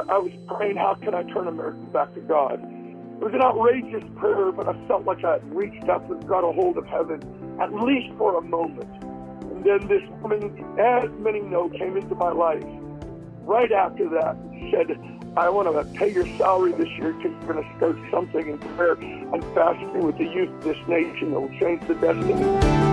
uh, 0.00 0.12
I 0.12 0.18
was 0.18 0.32
praying, 0.46 0.76
how 0.76 0.94
can 0.94 1.14
I 1.14 1.22
turn 1.24 1.48
America 1.48 1.78
back 1.92 2.14
to 2.14 2.20
God? 2.20 2.54
It 2.54 3.24
was 3.24 3.34
an 3.34 3.42
outrageous 3.42 4.04
prayer, 4.16 4.50
but 4.52 4.68
I 4.68 4.88
felt 4.88 5.04
like 5.04 5.24
I 5.24 5.32
had 5.32 5.54
reached 5.54 5.88
up 5.88 6.10
and 6.10 6.26
got 6.26 6.42
a 6.42 6.52
hold 6.52 6.78
of 6.78 6.86
heaven, 6.86 7.20
at 7.60 7.72
least 7.74 8.16
for 8.16 8.38
a 8.38 8.40
moment. 8.40 8.88
And 9.52 9.64
then 9.64 9.86
this 9.88 10.02
woman, 10.22 10.56
as 10.78 11.10
many 11.18 11.40
know, 11.40 11.68
came 11.68 11.96
into 11.96 12.14
my 12.14 12.32
life 12.32 12.64
right 13.42 13.70
after 13.72 14.08
that 14.08 14.36
and 14.36 14.72
said, 14.72 15.36
I 15.36 15.48
want 15.50 15.68
to 15.68 15.98
pay 15.98 16.12
your 16.12 16.26
salary 16.38 16.72
this 16.72 16.88
year 16.98 17.12
because 17.12 17.32
you're 17.32 17.52
going 17.54 17.64
to 17.64 17.76
start 17.76 17.96
something 18.10 18.48
in 18.48 18.58
prayer 18.76 18.94
and 18.94 19.44
fasting 19.54 20.04
with 20.04 20.16
the 20.16 20.24
youth 20.24 20.48
of 20.48 20.64
this 20.64 20.78
nation 20.88 21.32
that 21.32 21.40
will 21.40 21.60
change 21.60 21.86
the 21.86 21.94
destiny. 21.94 22.89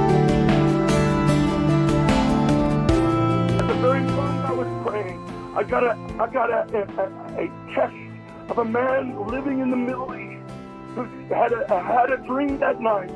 I 5.57 5.63
got 5.63 5.83
a, 5.83 5.97
I 6.19 6.27
got 6.27 6.51
a, 6.51 6.67
a, 6.77 7.41
a 7.41 8.51
of 8.51 8.59
a 8.59 8.63
man 8.63 9.25
living 9.25 9.59
in 9.59 9.71
the 9.71 9.75
Middle 9.75 10.13
East 10.15 10.51
who 10.93 11.03
had 11.33 11.51
a, 11.51 11.81
had 11.81 12.11
a 12.11 12.17
dream 12.17 12.59
that 12.59 12.79
night 12.79 13.07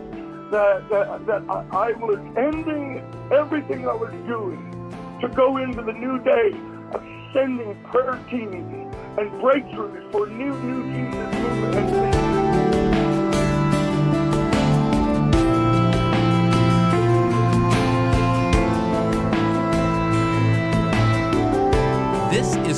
that, 0.49 0.89
that, 0.89 1.27
that 1.27 1.43
I, 1.47 1.65
I 1.71 1.91
was 1.91 2.17
ending 2.35 3.05
everything 3.31 3.87
I 3.87 3.93
was 3.93 4.11
doing 4.25 4.71
to 5.21 5.27
go 5.27 5.57
into 5.57 5.83
the 5.83 5.93
new 5.93 6.17
day 6.23 6.49
of 6.95 7.03
sending 7.31 7.79
prayer 7.83 8.19
teams 8.27 8.91
and 9.19 9.31
breakthroughs 9.39 10.11
for 10.11 10.25
new, 10.25 10.55
new 10.63 11.11
Jesus 11.11 11.35
movement. 11.35 12.00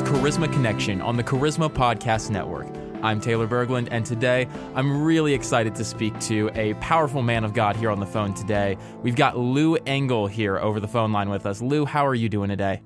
Charisma 0.04 0.52
Connection 0.52 1.02
on 1.02 1.16
the 1.16 1.24
Charisma 1.24 1.70
Podcast 1.70 2.30
Network. 2.30 2.68
I'm 3.02 3.22
Taylor 3.22 3.48
Berglund, 3.48 3.88
and 3.90 4.06
today 4.06 4.48
I'm 4.76 5.02
really 5.04 5.34
excited 5.34 5.76
to 5.76 5.86
speak 5.86 6.20
to 6.22 6.52
a 6.56 6.74
powerful 6.76 7.22
man 7.22 7.44
of 7.44 7.54
God 7.54 7.76
here 7.78 7.90
on 7.90 8.00
the 8.00 8.06
phone 8.06 8.34
today. 8.34 8.78
We've 9.02 9.16
got 9.16 9.38
Lou 9.38 9.76
Engle 9.86 10.28
here 10.28 10.58
over 10.58 10.80
the 10.80 10.88
phone 10.88 11.12
line 11.14 11.30
with 11.30 11.46
us. 11.46 11.62
Lou, 11.62 11.86
how 11.86 12.06
are 12.06 12.16
you 12.16 12.28
doing 12.28 12.50
today? 12.50 12.82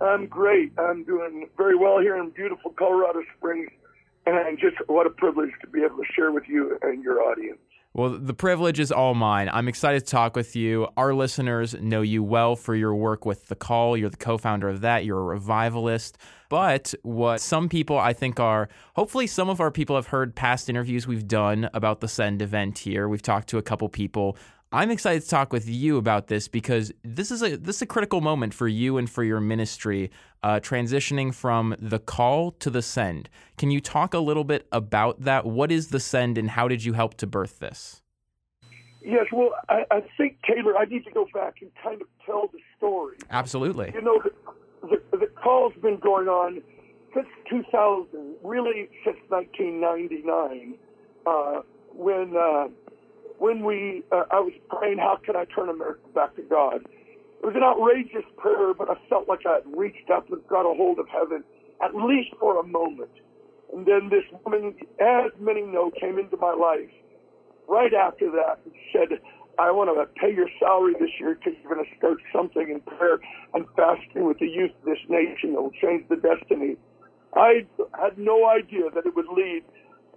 I'm 0.00 0.26
great. 0.26 0.72
I'm 0.78 1.04
doing 1.04 1.48
very 1.56 1.76
well 1.76 1.98
here 2.00 2.16
in 2.18 2.30
beautiful 2.30 2.72
Colorado 2.72 3.22
Springs. 3.36 3.70
And 4.26 4.58
just 4.58 4.76
what 4.86 5.06
a 5.06 5.10
privilege 5.10 5.50
to 5.62 5.66
be 5.66 5.80
able 5.80 5.96
to 5.96 6.04
share 6.14 6.30
with 6.30 6.44
you 6.46 6.78
and 6.82 7.02
your 7.02 7.22
audience. 7.22 7.58
Well, 7.94 8.18
the 8.18 8.32
privilege 8.32 8.80
is 8.80 8.90
all 8.90 9.14
mine. 9.14 9.50
I'm 9.52 9.68
excited 9.68 10.06
to 10.06 10.10
talk 10.10 10.34
with 10.34 10.56
you. 10.56 10.88
Our 10.96 11.12
listeners 11.12 11.74
know 11.74 12.00
you 12.00 12.22
well 12.22 12.56
for 12.56 12.74
your 12.74 12.94
work 12.94 13.26
with 13.26 13.48
The 13.48 13.54
Call. 13.54 13.98
You're 13.98 14.08
the 14.08 14.16
co 14.16 14.38
founder 14.38 14.70
of 14.70 14.80
that, 14.80 15.04
you're 15.04 15.18
a 15.18 15.22
revivalist. 15.22 16.16
But 16.48 16.94
what 17.02 17.42
some 17.42 17.68
people, 17.68 17.98
I 17.98 18.14
think, 18.14 18.40
are 18.40 18.70
hopefully 18.96 19.26
some 19.26 19.50
of 19.50 19.60
our 19.60 19.70
people 19.70 19.96
have 19.96 20.06
heard 20.06 20.34
past 20.34 20.70
interviews 20.70 21.06
we've 21.06 21.28
done 21.28 21.68
about 21.74 22.00
the 22.00 22.08
Send 22.08 22.40
event 22.40 22.78
here. 22.78 23.08
We've 23.08 23.20
talked 23.20 23.48
to 23.48 23.58
a 23.58 23.62
couple 23.62 23.90
people 23.90 24.38
I'm 24.74 24.90
excited 24.90 25.22
to 25.22 25.28
talk 25.28 25.52
with 25.52 25.68
you 25.68 25.98
about 25.98 26.28
this 26.28 26.48
because 26.48 26.94
this 27.04 27.30
is 27.30 27.42
a 27.42 27.56
this 27.56 27.76
is 27.76 27.82
a 27.82 27.86
critical 27.86 28.22
moment 28.22 28.54
for 28.54 28.66
you 28.66 28.96
and 28.96 29.08
for 29.08 29.22
your 29.22 29.38
ministry, 29.38 30.10
uh, 30.42 30.60
transitioning 30.60 31.34
from 31.34 31.76
the 31.78 31.98
call 31.98 32.52
to 32.52 32.70
the 32.70 32.80
send. 32.80 33.28
Can 33.58 33.70
you 33.70 33.82
talk 33.82 34.14
a 34.14 34.18
little 34.18 34.44
bit 34.44 34.66
about 34.72 35.20
that? 35.20 35.44
What 35.44 35.70
is 35.70 35.88
the 35.88 36.00
send, 36.00 36.38
and 36.38 36.48
how 36.48 36.68
did 36.68 36.84
you 36.84 36.94
help 36.94 37.18
to 37.18 37.26
birth 37.26 37.58
this? 37.58 38.00
Yes, 39.02 39.26
well, 39.30 39.50
I, 39.68 39.84
I 39.90 40.02
think 40.16 40.38
Taylor, 40.48 40.78
I 40.78 40.86
need 40.86 41.04
to 41.04 41.10
go 41.10 41.26
back 41.34 41.56
and 41.60 41.70
kind 41.82 42.00
of 42.00 42.06
tell 42.24 42.48
the 42.50 42.60
story. 42.78 43.18
Absolutely. 43.30 43.92
You 43.94 44.00
know, 44.00 44.22
the, 44.22 45.02
the, 45.10 45.18
the 45.18 45.26
call's 45.26 45.74
been 45.82 45.98
going 45.98 46.28
on 46.28 46.62
since 47.12 47.26
2000, 47.50 48.36
really 48.42 48.88
since 49.04 49.18
1999, 49.28 50.76
uh, 51.26 51.60
when. 51.92 52.34
Uh, 52.34 52.68
when 53.42 53.64
we, 53.64 54.04
uh, 54.12 54.22
I 54.30 54.38
was 54.38 54.52
praying, 54.70 54.98
how 54.98 55.18
can 55.18 55.34
I 55.34 55.46
turn 55.46 55.68
America 55.68 56.06
back 56.14 56.36
to 56.36 56.42
God? 56.42 56.86
It 56.86 57.44
was 57.44 57.56
an 57.56 57.64
outrageous 57.66 58.22
prayer, 58.38 58.72
but 58.72 58.88
I 58.88 58.94
felt 59.10 59.26
like 59.26 59.40
I 59.44 59.54
had 59.54 59.66
reached 59.76 60.08
up 60.14 60.30
and 60.30 60.38
got 60.46 60.62
a 60.62 60.72
hold 60.78 61.00
of 61.00 61.08
heaven, 61.08 61.42
at 61.82 61.90
least 61.92 62.30
for 62.38 62.60
a 62.60 62.62
moment. 62.62 63.10
And 63.74 63.84
then 63.84 64.10
this 64.14 64.22
woman, 64.46 64.76
as 65.00 65.32
many 65.40 65.62
know, 65.62 65.90
came 65.90 66.20
into 66.20 66.36
my 66.36 66.54
life 66.54 66.94
right 67.66 67.92
after 67.92 68.30
that 68.30 68.62
and 68.62 68.74
said, 68.94 69.18
I 69.58 69.72
want 69.72 69.90
to 69.90 70.06
pay 70.20 70.32
your 70.32 70.48
salary 70.60 70.94
this 71.00 71.10
year 71.18 71.34
because 71.34 71.58
you're 71.60 71.74
going 71.74 71.84
to 71.84 71.96
start 71.98 72.18
something 72.32 72.70
in 72.70 72.78
prayer 72.94 73.18
and 73.54 73.66
fasting 73.74 74.24
with 74.24 74.38
the 74.38 74.46
youth 74.46 74.70
of 74.70 74.84
this 74.86 75.02
nation 75.08 75.54
that 75.54 75.62
will 75.62 75.74
change 75.82 76.06
the 76.08 76.14
destiny. 76.14 76.76
I 77.34 77.66
had 78.00 78.16
no 78.18 78.46
idea 78.46 78.86
that 78.94 79.04
it 79.04 79.16
would 79.16 79.26
lead 79.34 79.64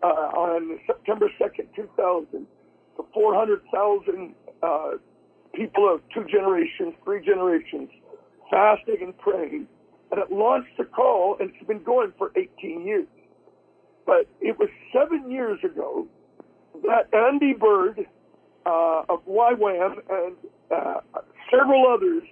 uh, 0.03 0.29
on 0.37 0.77
September 0.85 1.31
2nd, 1.41 1.73
2000 1.75 2.45
the 2.97 3.03
400,000 3.13 4.35
uh, 4.61 4.91
people 5.53 5.93
of 5.93 6.01
two 6.13 6.25
generations, 6.25 6.93
three 7.03 7.25
generations, 7.25 7.89
fasting 8.49 8.97
and 9.01 9.17
praying. 9.17 9.67
And 10.11 10.21
it 10.21 10.31
launched 10.31 10.77
the 10.77 10.85
call, 10.85 11.37
and 11.39 11.51
it's 11.53 11.67
been 11.67 11.83
going 11.83 12.13
for 12.17 12.31
18 12.35 12.85
years. 12.85 13.07
But 14.05 14.27
it 14.39 14.57
was 14.59 14.69
seven 14.93 15.31
years 15.31 15.59
ago 15.63 16.07
that 16.83 17.09
Andy 17.13 17.53
Byrd 17.53 18.05
uh, 18.65 19.03
of 19.09 19.25
YWAM 19.25 19.97
and 20.09 20.35
uh, 20.71 20.99
several 21.51 21.91
others 21.91 22.23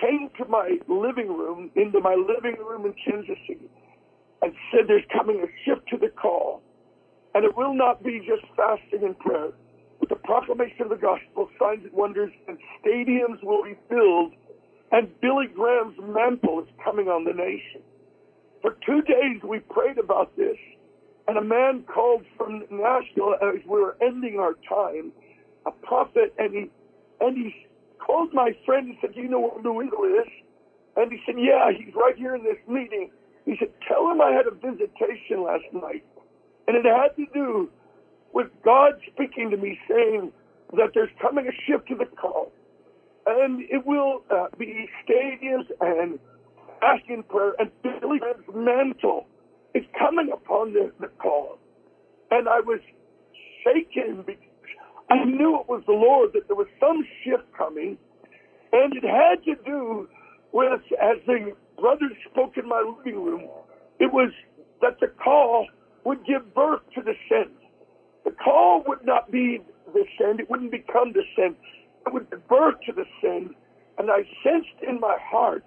came 0.00 0.30
to 0.38 0.44
my 0.46 0.78
living 0.88 1.28
room, 1.28 1.70
into 1.76 2.00
my 2.00 2.14
living 2.14 2.56
room 2.58 2.86
in 2.86 2.94
Kansas 3.04 3.36
City, 3.46 3.68
and 4.40 4.54
said 4.70 4.88
there's 4.88 5.04
coming 5.12 5.44
a 5.44 5.46
shift 5.64 5.86
to 5.88 5.98
the 5.98 6.08
call. 6.08 6.62
And 7.34 7.44
it 7.44 7.56
will 7.56 7.74
not 7.74 8.02
be 8.02 8.18
just 8.26 8.42
fasting 8.56 9.04
and 9.04 9.18
prayer 9.18 9.52
with 10.02 10.10
the 10.10 10.16
proclamation 10.16 10.82
of 10.82 10.88
the 10.90 10.96
gospel, 10.96 11.48
signs 11.60 11.84
and 11.84 11.92
wonders, 11.92 12.32
and 12.48 12.58
stadiums 12.82 13.42
will 13.44 13.62
be 13.62 13.76
filled, 13.88 14.32
and 14.90 15.08
Billy 15.20 15.46
Graham's 15.46 15.96
mantle 16.02 16.58
is 16.60 16.68
coming 16.84 17.06
on 17.06 17.24
the 17.24 17.32
nation. 17.32 17.80
For 18.60 18.76
two 18.84 19.02
days 19.02 19.40
we 19.44 19.60
prayed 19.60 19.98
about 19.98 20.36
this, 20.36 20.56
and 21.28 21.38
a 21.38 21.40
man 21.40 21.84
called 21.84 22.24
from 22.36 22.64
Nashville 22.68 23.36
as 23.40 23.64
we 23.64 23.80
were 23.80 23.96
ending 24.02 24.40
our 24.40 24.54
time, 24.68 25.12
a 25.66 25.70
prophet, 25.70 26.34
and 26.36 26.52
he 26.52 26.70
and 27.20 27.36
he 27.36 27.66
called 28.04 28.34
my 28.34 28.50
friend 28.66 28.88
and 28.88 28.96
said, 29.00 29.14
Do 29.14 29.20
you 29.20 29.28
know 29.28 29.38
where 29.38 29.82
Engle 29.82 30.04
is? 30.04 30.28
And 30.96 31.12
he 31.12 31.18
said, 31.24 31.36
Yeah, 31.38 31.70
he's 31.70 31.94
right 31.94 32.16
here 32.16 32.34
in 32.34 32.42
this 32.42 32.58
meeting. 32.66 33.10
He 33.46 33.54
said, 33.56 33.68
Tell 33.86 34.10
him 34.10 34.20
I 34.20 34.32
had 34.32 34.48
a 34.48 34.50
visitation 34.50 35.44
last 35.44 35.70
night. 35.72 36.04
And 36.66 36.76
it 36.76 36.84
had 36.84 37.14
to 37.14 37.26
do 37.32 37.70
with 38.32 38.48
God 38.64 38.94
speaking 39.14 39.50
to 39.50 39.56
me 39.56 39.78
saying 39.88 40.32
that 40.76 40.90
there's 40.94 41.10
coming 41.20 41.46
a 41.48 41.52
shift 41.66 41.88
to 41.88 41.96
the 41.96 42.06
call. 42.06 42.52
And 43.26 43.62
it 43.70 43.86
will 43.86 44.24
uh, 44.30 44.46
be 44.58 44.88
stadiums 45.06 45.66
and 45.80 46.18
asking 46.82 47.24
prayer 47.24 47.54
and 47.58 47.70
Billy 47.82 48.18
Graham's 48.18 48.44
mantle 48.54 49.26
is 49.74 49.84
coming 49.98 50.30
upon 50.32 50.72
the, 50.72 50.92
the 51.00 51.08
call. 51.22 51.58
And 52.30 52.48
I 52.48 52.60
was 52.60 52.80
shaken 53.64 54.24
because 54.26 54.44
I 55.10 55.24
knew 55.24 55.60
it 55.60 55.68
was 55.68 55.82
the 55.86 55.92
Lord, 55.94 56.30
that 56.34 56.48
there 56.48 56.56
was 56.56 56.68
some 56.80 57.06
shift 57.24 57.44
coming. 57.56 57.98
And 58.72 58.94
it 58.96 59.04
had 59.04 59.44
to 59.44 59.54
do 59.64 60.08
with, 60.52 60.80
as 61.02 61.18
the 61.26 61.52
brothers 61.80 62.12
spoke 62.30 62.56
in 62.56 62.68
my 62.68 62.82
living 62.98 63.22
room, 63.22 63.48
it 64.00 64.12
was 64.12 64.30
that 64.80 65.00
the 65.00 65.08
call 65.22 65.68
would 66.04 66.24
give 66.26 66.54
birth 66.54 66.82
to 66.94 67.02
the 67.02 67.14
send. 67.28 67.50
The 68.24 68.30
call 68.30 68.84
would 68.86 69.04
not 69.04 69.30
be 69.30 69.60
the 69.92 70.04
send. 70.18 70.40
It 70.40 70.50
wouldn't 70.50 70.70
become 70.70 71.12
the 71.12 71.22
send. 71.36 71.56
It 72.06 72.12
would 72.12 72.30
birth 72.48 72.76
to 72.86 72.92
the 72.92 73.04
send. 73.20 73.54
And 73.98 74.10
I 74.10 74.24
sensed 74.42 74.82
in 74.86 75.00
my 75.00 75.16
heart 75.20 75.64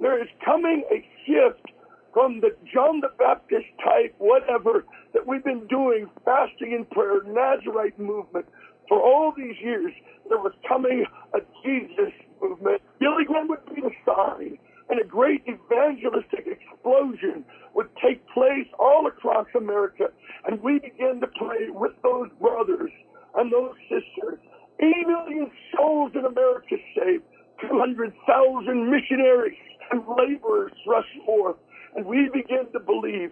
there 0.00 0.20
is 0.20 0.28
coming 0.44 0.84
a 0.90 1.06
shift 1.26 1.66
from 2.12 2.40
the 2.40 2.56
John 2.72 3.00
the 3.00 3.10
Baptist 3.18 3.66
type, 3.84 4.14
whatever, 4.18 4.84
that 5.12 5.26
we've 5.26 5.44
been 5.44 5.66
doing, 5.66 6.08
fasting 6.24 6.74
and 6.74 6.88
prayer, 6.90 7.22
Nazarite 7.26 7.98
movement, 7.98 8.46
for 8.88 9.00
all 9.00 9.32
these 9.36 9.56
years. 9.60 9.92
There 10.28 10.38
was 10.38 10.52
coming 10.66 11.04
a 11.34 11.40
Jesus 11.64 12.12
movement. 12.42 12.82
Billy 12.98 13.24
Graham 13.26 13.48
would 13.48 13.64
be 13.74 13.82
the 13.82 13.90
sign, 14.06 14.58
and 14.90 15.00
a 15.00 15.04
great 15.04 15.42
evangelistic 15.48 16.46
explosion 16.46 17.44
would 17.74 17.88
take 18.02 18.26
place 18.28 18.66
all 18.78 19.06
across 19.06 19.46
America. 19.56 20.10
And 20.46 20.60
we 20.60 20.80
began 20.80 21.20
to 21.20 21.28
pray 21.38 21.70
with 21.70 21.92
those 22.02 22.28
brothers 22.40 22.90
and 23.36 23.52
those 23.52 23.74
sisters. 23.88 24.38
8 24.80 24.92
million 25.06 25.50
souls 25.76 26.12
in 26.14 26.24
America 26.24 26.76
saved. 26.96 27.22
200,000 27.60 28.90
missionaries 28.90 29.58
and 29.90 30.02
laborers 30.08 30.72
rushed 30.86 31.18
forth. 31.24 31.56
And 31.94 32.06
we 32.06 32.30
began 32.32 32.70
to 32.72 32.80
believe 32.80 33.30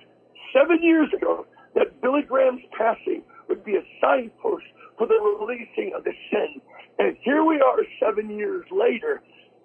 seven 0.55 0.79
years 0.83 1.09
ago 1.17 1.47
that 1.75 2.01
Billy 2.01 2.23
Graham's 2.23 2.63
passing 2.77 3.23
would 3.49 3.65
be 3.65 3.77
a 3.77 3.83
signpost 4.01 4.65
for 4.97 5.07
the 5.07 5.15
releasing 5.15 5.93
of 5.97 6.05
the 6.05 6.13
send. 6.31 6.61
And 6.99 7.17
here 7.23 7.45
we 7.45 7.61
are 7.61 7.79
seven 8.01 8.31
years 8.31 8.67
later. 8.71 9.23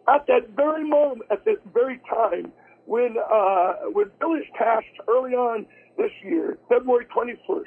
At 0.08 0.28
that 0.28 0.50
very 0.56 0.88
moment, 0.88 1.24
at 1.32 1.46
this 1.46 1.58
very 1.74 2.00
time, 2.10 2.52
when 2.86 3.16
uh, 3.18 3.74
when 3.94 4.12
Billy's 4.20 4.44
passed 4.58 4.86
early 5.08 5.34
on 5.34 5.66
this 5.98 6.12
year, 6.24 6.58
February 6.68 7.06
21st, 7.16 7.64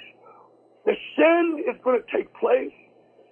the 0.85 0.93
send 1.17 1.61
is 1.61 1.81
going 1.83 2.01
to 2.01 2.17
take 2.17 2.33
place 2.35 2.73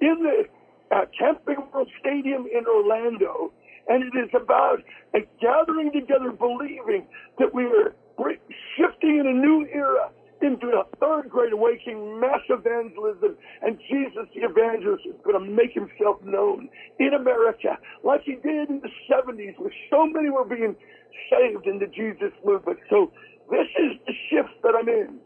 in 0.01 0.23
the 0.23 0.97
uh, 0.97 1.05
Camping 1.19 1.57
World 1.73 1.89
Stadium 2.01 2.47
in 2.47 2.65
Orlando, 2.67 3.53
and 3.89 4.03
it 4.05 4.17
is 4.19 4.31
about 4.35 4.79
a 5.15 5.21
gathering 5.41 5.93
together, 5.93 6.33
believing 6.33 7.07
that 7.39 7.53
we 7.53 7.65
are 7.65 7.95
shifting 8.77 9.19
in 9.19 9.27
a 9.27 9.33
new 9.33 9.67
era 9.73 10.11
into 10.45 10.69
a 10.69 10.85
third 11.01 11.29
great 11.29 11.53
awakening, 11.53 12.21
mass 12.21 12.41
evangelism, 12.49 13.37
and 13.63 13.79
Jesus 13.91 14.29
the 14.35 14.43
evangelist 14.43 15.05
is 15.07 15.15
going 15.25 15.43
to 15.43 15.51
make 15.51 15.73
himself 15.73 16.23
known 16.23 16.69
in 17.01 17.15
America 17.15 17.79
like 18.05 18.23
he 18.25 18.35
did 18.35 18.69
in 18.69 18.81
the 18.81 18.91
70s 19.11 19.59
where 19.59 19.73
so 19.91 20.07
many 20.07 20.31
were 20.31 20.45
being 20.45 20.77
saved 21.31 21.67
in 21.67 21.79
the 21.79 21.87
Jesus 21.87 22.33
movement. 22.45 22.79
So 22.91 23.13
this 23.51 23.67
is 23.79 23.99
the 24.07 24.13
shift 24.31 24.63
that 24.63 24.75
I'm 24.79 24.89
in. 24.89 25.19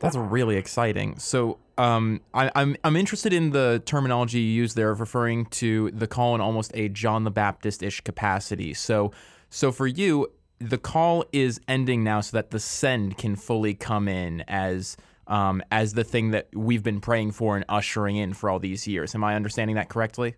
That's 0.00 0.16
really 0.16 0.56
exciting. 0.56 1.18
So 1.18 1.58
um, 1.78 2.20
I, 2.34 2.46
am 2.46 2.52
I'm, 2.54 2.76
I'm 2.84 2.96
interested 2.96 3.32
in 3.32 3.50
the 3.50 3.82
terminology 3.86 4.40
you 4.40 4.52
use 4.52 4.74
there 4.74 4.90
of 4.90 5.00
referring 5.00 5.46
to 5.46 5.90
the 5.92 6.06
call 6.06 6.34
in 6.34 6.40
almost 6.40 6.72
a 6.74 6.88
John 6.88 7.24
the 7.24 7.30
Baptist 7.30 7.82
ish 7.82 8.00
capacity. 8.00 8.74
So 8.74 9.12
so 9.50 9.70
for 9.70 9.86
you, 9.86 10.32
the 10.58 10.78
call 10.78 11.24
is 11.32 11.60
ending 11.68 12.04
now 12.04 12.20
so 12.20 12.36
that 12.36 12.50
the 12.50 12.60
send 12.60 13.18
can 13.18 13.36
fully 13.36 13.74
come 13.74 14.08
in 14.08 14.42
as 14.48 14.96
um, 15.26 15.62
as 15.70 15.94
the 15.94 16.04
thing 16.04 16.30
that 16.30 16.48
we've 16.52 16.82
been 16.82 17.00
praying 17.00 17.32
for 17.32 17.56
and 17.56 17.64
ushering 17.68 18.16
in 18.16 18.34
for 18.34 18.50
all 18.50 18.58
these 18.58 18.86
years. 18.86 19.14
Am 19.14 19.24
I 19.24 19.34
understanding 19.34 19.76
that 19.76 19.88
correctly? 19.88 20.34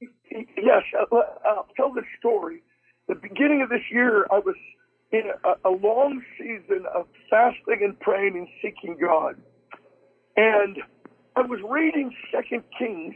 Yes. 0.00 0.82
I'll 1.12 1.68
tell 1.76 1.92
the 1.92 2.02
story. 2.18 2.62
The 3.08 3.14
beginning 3.14 3.62
of 3.62 3.68
this 3.68 3.82
year, 3.90 4.26
I 4.32 4.40
was 4.40 4.56
in 5.12 5.30
a, 5.44 5.68
a 5.68 5.70
long 5.70 6.22
season 6.36 6.84
of 6.92 7.06
fasting 7.30 7.78
and 7.82 7.98
praying 8.00 8.36
and 8.36 8.48
seeking 8.60 8.96
God. 9.00 9.36
And 10.36 10.78
I 11.36 11.42
was 11.42 11.60
reading 11.68 12.14
Second 12.32 12.64
Kings, 12.78 13.14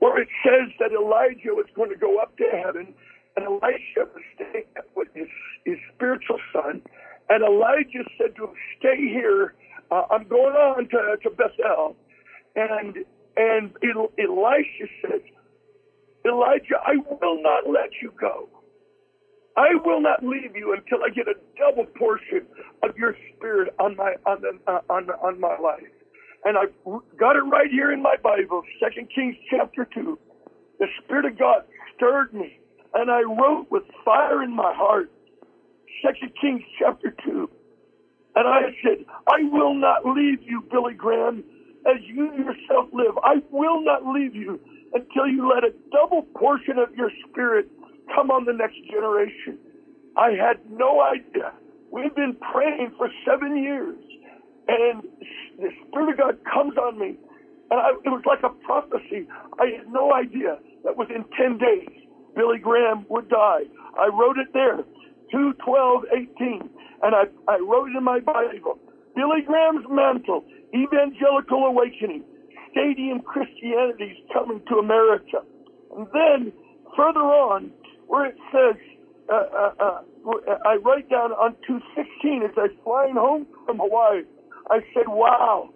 where 0.00 0.20
it 0.20 0.28
says 0.44 0.72
that 0.80 0.90
Elijah 0.92 1.54
was 1.54 1.66
going 1.76 1.90
to 1.90 1.96
go 1.96 2.18
up 2.18 2.36
to 2.38 2.44
heaven, 2.52 2.94
and 3.36 3.46
Elisha 3.46 4.08
was 4.14 4.22
staying 4.34 4.66
with 4.96 5.08
his, 5.14 5.28
his 5.64 5.78
spiritual 5.94 6.38
son. 6.52 6.82
And 7.28 7.44
Elijah 7.44 8.04
said 8.18 8.36
to 8.36 8.44
him, 8.44 8.54
"Stay 8.78 8.96
here. 8.98 9.54
Uh, 9.90 10.04
I'm 10.10 10.26
going 10.28 10.54
on 10.54 10.88
to, 10.88 11.16
to 11.22 11.30
Bethel." 11.30 11.96
And 12.56 13.04
and 13.36 13.72
Elisha 14.18 14.86
said, 15.02 15.22
"Elijah, 16.26 16.78
I 16.84 16.96
will 16.96 17.42
not 17.42 17.68
let 17.68 17.90
you 18.02 18.12
go." 18.20 18.48
I 19.56 19.74
will 19.84 20.00
not 20.00 20.24
leave 20.24 20.56
you 20.56 20.74
until 20.74 21.04
I 21.04 21.10
get 21.10 21.28
a 21.28 21.34
double 21.58 21.86
portion 21.98 22.46
of 22.82 22.96
your 22.96 23.16
spirit 23.36 23.74
on 23.80 23.96
my 23.96 24.14
on 24.26 24.42
the, 24.42 24.58
uh, 24.70 24.80
on 24.88 25.10
on 25.10 25.40
my 25.40 25.58
life. 25.58 25.82
And 26.44 26.56
I've 26.58 26.74
got 27.18 27.36
it 27.36 27.42
right 27.42 27.70
here 27.70 27.92
in 27.92 28.02
my 28.02 28.16
Bible, 28.22 28.62
Second 28.82 29.08
Kings 29.14 29.36
chapter 29.50 29.88
two. 29.94 30.18
The 30.78 30.86
Spirit 31.04 31.26
of 31.26 31.38
God 31.38 31.64
stirred 31.96 32.32
me, 32.34 32.59
and 32.94 33.10
I 33.10 33.22
wrote 33.22 33.68
with 33.70 33.84
fire 34.04 34.42
in 34.42 34.54
my 34.54 34.72
heart, 34.74 35.10
Second 36.04 36.32
Kings 36.40 36.62
chapter 36.78 37.14
two. 37.24 37.50
And 38.36 38.48
I 38.48 38.62
said, 38.84 39.04
I 39.28 39.42
will 39.50 39.74
not 39.74 40.06
leave 40.06 40.42
you, 40.42 40.62
Billy 40.70 40.94
Graham, 40.94 41.44
as 41.86 42.02
you 42.06 42.32
yourself 42.34 42.88
live. 42.92 43.18
I 43.24 43.42
will 43.50 43.84
not 43.84 44.06
leave 44.06 44.34
you 44.34 44.60
until 44.94 45.26
you 45.28 45.50
let 45.52 45.64
a 45.64 45.74
double 45.92 46.22
portion 46.36 46.78
of 46.78 46.94
your 46.96 47.10
spirit 47.30 47.68
come 48.14 48.30
on 48.30 48.44
the 48.44 48.52
next 48.52 48.78
generation. 48.90 49.58
I 50.16 50.30
had 50.32 50.58
no 50.70 51.02
idea. 51.02 51.52
We've 51.92 52.14
been 52.14 52.36
praying 52.52 52.92
for 52.98 53.08
seven 53.26 53.56
years, 53.62 53.98
and 54.68 55.02
the 55.58 55.70
Spirit 55.88 56.12
of 56.12 56.18
God 56.18 56.38
comes 56.52 56.76
on 56.78 56.98
me, 56.98 57.16
and 57.70 57.80
I, 57.80 57.90
it 58.04 58.10
was 58.10 58.22
like 58.26 58.42
a 58.44 58.50
prophecy. 58.64 59.28
I 59.60 59.66
had 59.78 59.92
no 59.92 60.12
idea 60.14 60.58
that 60.84 60.96
within 60.96 61.24
10 61.38 61.58
days, 61.58 61.90
Billy 62.34 62.58
Graham 62.58 63.06
would 63.08 63.28
die. 63.28 63.64
I 63.98 64.06
wrote 64.08 64.38
it 64.38 64.52
there, 64.52 64.78
2 65.32 65.52
12 65.64 66.04
18, 66.12 66.70
and 67.02 67.14
I, 67.14 67.24
I 67.48 67.58
wrote 67.58 67.90
it 67.90 67.96
in 67.96 68.04
my 68.04 68.20
Bible. 68.20 68.78
Billy 69.14 69.42
Graham's 69.46 69.86
mantle, 69.88 70.44
evangelical 70.74 71.66
awakening, 71.66 72.24
stadium 72.70 73.20
Christianity's 73.20 74.16
coming 74.32 74.60
to 74.68 74.76
America. 74.76 75.42
And 75.96 76.06
then 76.12 76.52
further 76.96 77.20
on, 77.20 77.70
where 78.06 78.26
it 78.26 78.36
says, 78.52 78.76
uh, 79.30 79.34
uh, 79.34 79.72
uh, 79.80 80.00
I 80.66 80.76
write 80.76 81.08
down 81.08 81.32
on 81.32 81.54
216 81.66 82.42
as 82.44 82.50
I 82.56 82.62
was 82.62 82.70
flying 82.84 83.14
home 83.14 83.46
from 83.66 83.78
Hawaii, 83.78 84.22
I 84.70 84.80
said, 84.94 85.08
wow, 85.08 85.70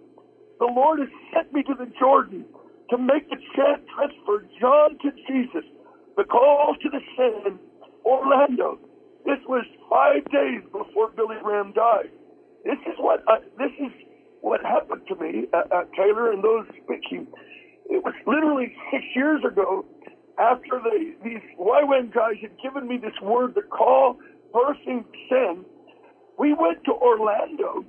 the 0.59 0.65
Lord 0.65 0.99
has 0.99 1.09
sent 1.33 1.53
me 1.53 1.63
to 1.63 1.73
the 1.73 1.91
Jordan 1.99 2.45
to 2.89 2.97
make 2.97 3.29
the 3.29 3.37
transfer, 3.55 4.45
John 4.59 4.97
to 5.03 5.11
Jesus, 5.27 5.65
the 6.17 6.23
call 6.23 6.75
to 6.81 6.89
the 6.89 6.99
send, 7.17 7.59
Orlando. 8.05 8.79
This 9.25 9.39
was 9.47 9.65
five 9.89 10.23
days 10.31 10.61
before 10.71 11.09
Billy 11.15 11.37
Graham 11.43 11.73
died. 11.73 12.11
This 12.63 12.77
is 12.85 12.95
what 12.97 13.21
uh, 13.27 13.39
this 13.57 13.71
is 13.79 13.91
what 14.41 14.61
happened 14.61 15.01
to 15.07 15.15
me, 15.15 15.45
uh, 15.53 15.63
uh, 15.73 15.83
Taylor, 15.97 16.31
and 16.31 16.43
those 16.43 16.65
speaking. 16.83 17.27
It 17.89 18.03
was 18.03 18.13
literally 18.25 18.75
six 18.91 19.03
years 19.15 19.41
ago 19.43 19.85
after 20.37 20.81
the, 20.83 21.15
these 21.23 21.41
YWAM 21.59 22.13
guys 22.13 22.35
had 22.41 22.51
given 22.61 22.87
me 22.87 22.97
this 22.97 23.15
word 23.21 23.55
to 23.55 23.61
call 23.61 24.17
birthing 24.53 25.05
send, 25.29 25.65
we 26.37 26.53
went 26.53 26.83
to 26.85 26.91
Orlando 26.91 27.85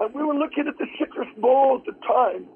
and 0.00 0.14
we 0.14 0.22
were 0.22 0.34
looking 0.34 0.66
at 0.66 0.76
the 0.78 0.86
Citrus 0.98 1.28
Bowl 1.38 1.80
at 1.80 1.86
the 1.86 1.98
time, 2.06 2.46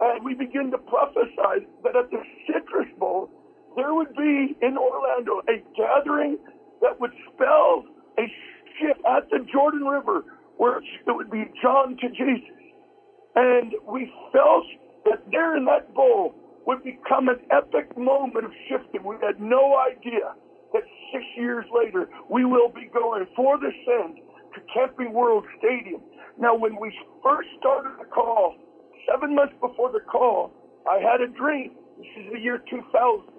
and 0.00 0.24
we 0.24 0.34
began 0.34 0.70
to 0.70 0.78
prophesy 0.78 1.66
that 1.82 1.96
at 1.96 2.10
the 2.10 2.22
Citrus 2.46 2.88
Bowl 2.98 3.30
there 3.76 3.94
would 3.94 4.14
be 4.16 4.56
in 4.62 4.76
Orlando 4.78 5.42
a 5.48 5.62
gathering 5.76 6.38
that 6.82 7.00
would 7.00 7.12
spell 7.34 7.84
a 8.18 8.24
shift 8.78 9.00
at 9.06 9.28
the 9.30 9.46
Jordan 9.52 9.84
River 9.84 10.24
where 10.56 10.78
it 10.78 10.84
would 11.08 11.30
be 11.30 11.44
John 11.62 11.96
to 12.00 12.08
Jesus. 12.10 12.50
And 13.34 13.74
we 13.88 14.12
felt 14.32 14.64
that 15.06 15.22
there 15.30 15.56
in 15.56 15.64
that 15.66 15.94
bowl 15.94 16.34
would 16.66 16.82
become 16.84 17.28
an 17.28 17.40
epic 17.50 17.96
moment 17.98 18.44
of 18.46 18.52
shifting. 18.68 19.04
We 19.04 19.16
had 19.22 19.40
no 19.40 19.76
idea 19.78 20.34
that 20.72 20.82
six 21.12 21.24
years 21.36 21.64
later 21.74 22.08
we 22.30 22.44
will 22.44 22.68
be 22.68 22.90
going 22.92 23.26
for 23.36 23.58
the 23.58 23.70
send 23.86 24.18
to 24.54 24.60
Camping 24.72 25.12
World 25.12 25.44
Stadium. 25.58 26.00
Now, 26.38 26.54
when 26.56 26.78
we 26.80 26.92
first 27.22 27.48
started 27.60 27.92
the 28.00 28.06
call, 28.06 28.56
seven 29.10 29.34
months 29.34 29.54
before 29.60 29.92
the 29.92 30.00
call, 30.00 30.52
I 30.88 30.98
had 30.98 31.20
a 31.20 31.28
dream. 31.28 31.72
This 31.98 32.06
is 32.26 32.32
the 32.32 32.40
year 32.40 32.58
2000. 32.70 33.33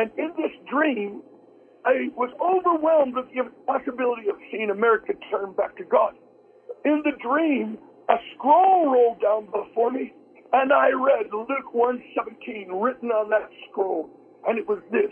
And 0.00 0.10
in 0.16 0.32
this 0.36 0.52
dream, 0.70 1.20
I 1.84 2.08
was 2.16 2.30
overwhelmed 2.40 3.14
with 3.14 3.26
the 3.34 3.44
possibility 3.66 4.30
of 4.30 4.36
seeing 4.50 4.70
America 4.70 5.12
turn 5.30 5.52
back 5.52 5.76
to 5.76 5.84
God. 5.84 6.14
In 6.86 7.02
the 7.04 7.12
dream, 7.22 7.76
a 8.08 8.16
scroll 8.34 8.90
rolled 8.90 9.20
down 9.20 9.44
before 9.52 9.90
me 9.90 10.14
and 10.52 10.72
I 10.72 10.90
read 10.90 11.30
Luke 11.32 11.74
117 11.74 12.72
written 12.72 13.10
on 13.10 13.30
that 13.30 13.48
scroll, 13.70 14.10
and 14.46 14.58
it 14.58 14.66
was 14.66 14.80
this. 14.90 15.10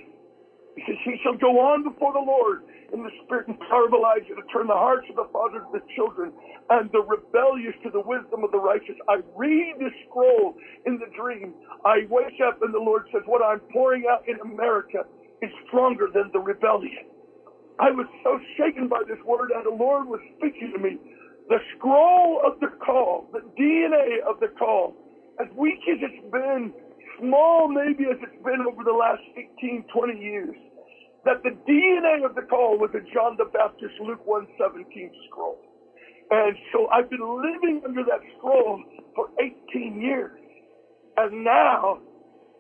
He 0.74 0.82
says, 0.86 0.96
He 1.04 1.14
shall 1.22 1.36
go 1.36 1.60
on 1.60 1.84
before 1.84 2.12
the 2.12 2.18
Lord 2.18 2.62
in 2.92 3.02
the 3.02 3.10
spirit 3.24 3.48
and 3.48 3.58
power 3.70 3.86
of 3.86 3.94
Elijah 3.94 4.34
to 4.36 4.44
turn 4.52 4.66
the 4.68 4.74
hearts 4.76 5.06
of 5.10 5.16
the 5.16 5.28
fathers 5.32 5.62
to 5.72 5.80
the 5.80 5.86
children 5.96 6.32
and 6.70 6.90
the 6.92 7.02
rebellious 7.02 7.74
to 7.84 7.90
the 7.90 8.00
wisdom 8.00 8.44
of 8.44 8.52
the 8.52 8.60
righteous. 8.60 8.96
I 9.08 9.20
read 9.36 9.76
the 9.78 9.90
scroll 10.06 10.56
in 10.86 10.98
the 10.98 11.08
dream. 11.16 11.54
I 11.84 12.06
wake 12.10 12.40
up 12.46 12.62
and 12.62 12.74
the 12.74 12.80
Lord 12.80 13.04
says, 13.12 13.22
What 13.26 13.42
I'm 13.42 13.60
pouring 13.72 14.04
out 14.10 14.22
in 14.28 14.40
America 14.40 15.04
is 15.42 15.50
stronger 15.68 16.08
than 16.12 16.30
the 16.32 16.40
rebellion. 16.40 17.06
I 17.80 17.90
was 17.90 18.06
so 18.24 18.38
shaken 18.58 18.88
by 18.88 19.02
this 19.08 19.18
word, 19.26 19.50
and 19.54 19.66
the 19.66 19.74
Lord 19.74 20.06
was 20.08 20.20
speaking 20.38 20.72
to 20.74 20.80
me. 20.80 20.98
The 21.50 21.58
scroll 21.76 22.40
of 22.46 22.60
the 22.60 22.68
call, 22.84 23.28
the 23.32 23.42
DNA 23.60 24.22
of 24.28 24.40
the 24.40 24.48
call, 24.58 24.94
as 25.40 25.48
weak 25.56 25.80
as 25.90 25.98
it's 26.02 26.32
been, 26.32 26.72
small 27.20 27.68
maybe 27.68 28.06
as 28.10 28.18
it's 28.22 28.42
been 28.44 28.62
over 28.68 28.84
the 28.84 28.94
last 28.94 29.22
18, 29.36 29.84
20 29.92 30.14
years, 30.20 30.56
that 31.28 31.44
the 31.44 31.52
DNA 31.68 32.24
of 32.24 32.34
the 32.34 32.40
call 32.40 32.78
was 32.80 32.88
a 32.96 33.04
John 33.12 33.36
the 33.36 33.44
Baptist 33.44 33.92
Luke 34.00 34.24
117 34.24 35.12
scroll. 35.28 35.60
And 36.30 36.56
so 36.72 36.88
I've 36.88 37.10
been 37.10 37.20
living 37.20 37.82
under 37.84 38.02
that 38.04 38.20
scroll 38.36 38.82
for 39.14 39.28
18 39.36 40.00
years. 40.00 40.40
And 41.18 41.44
now, 41.44 42.00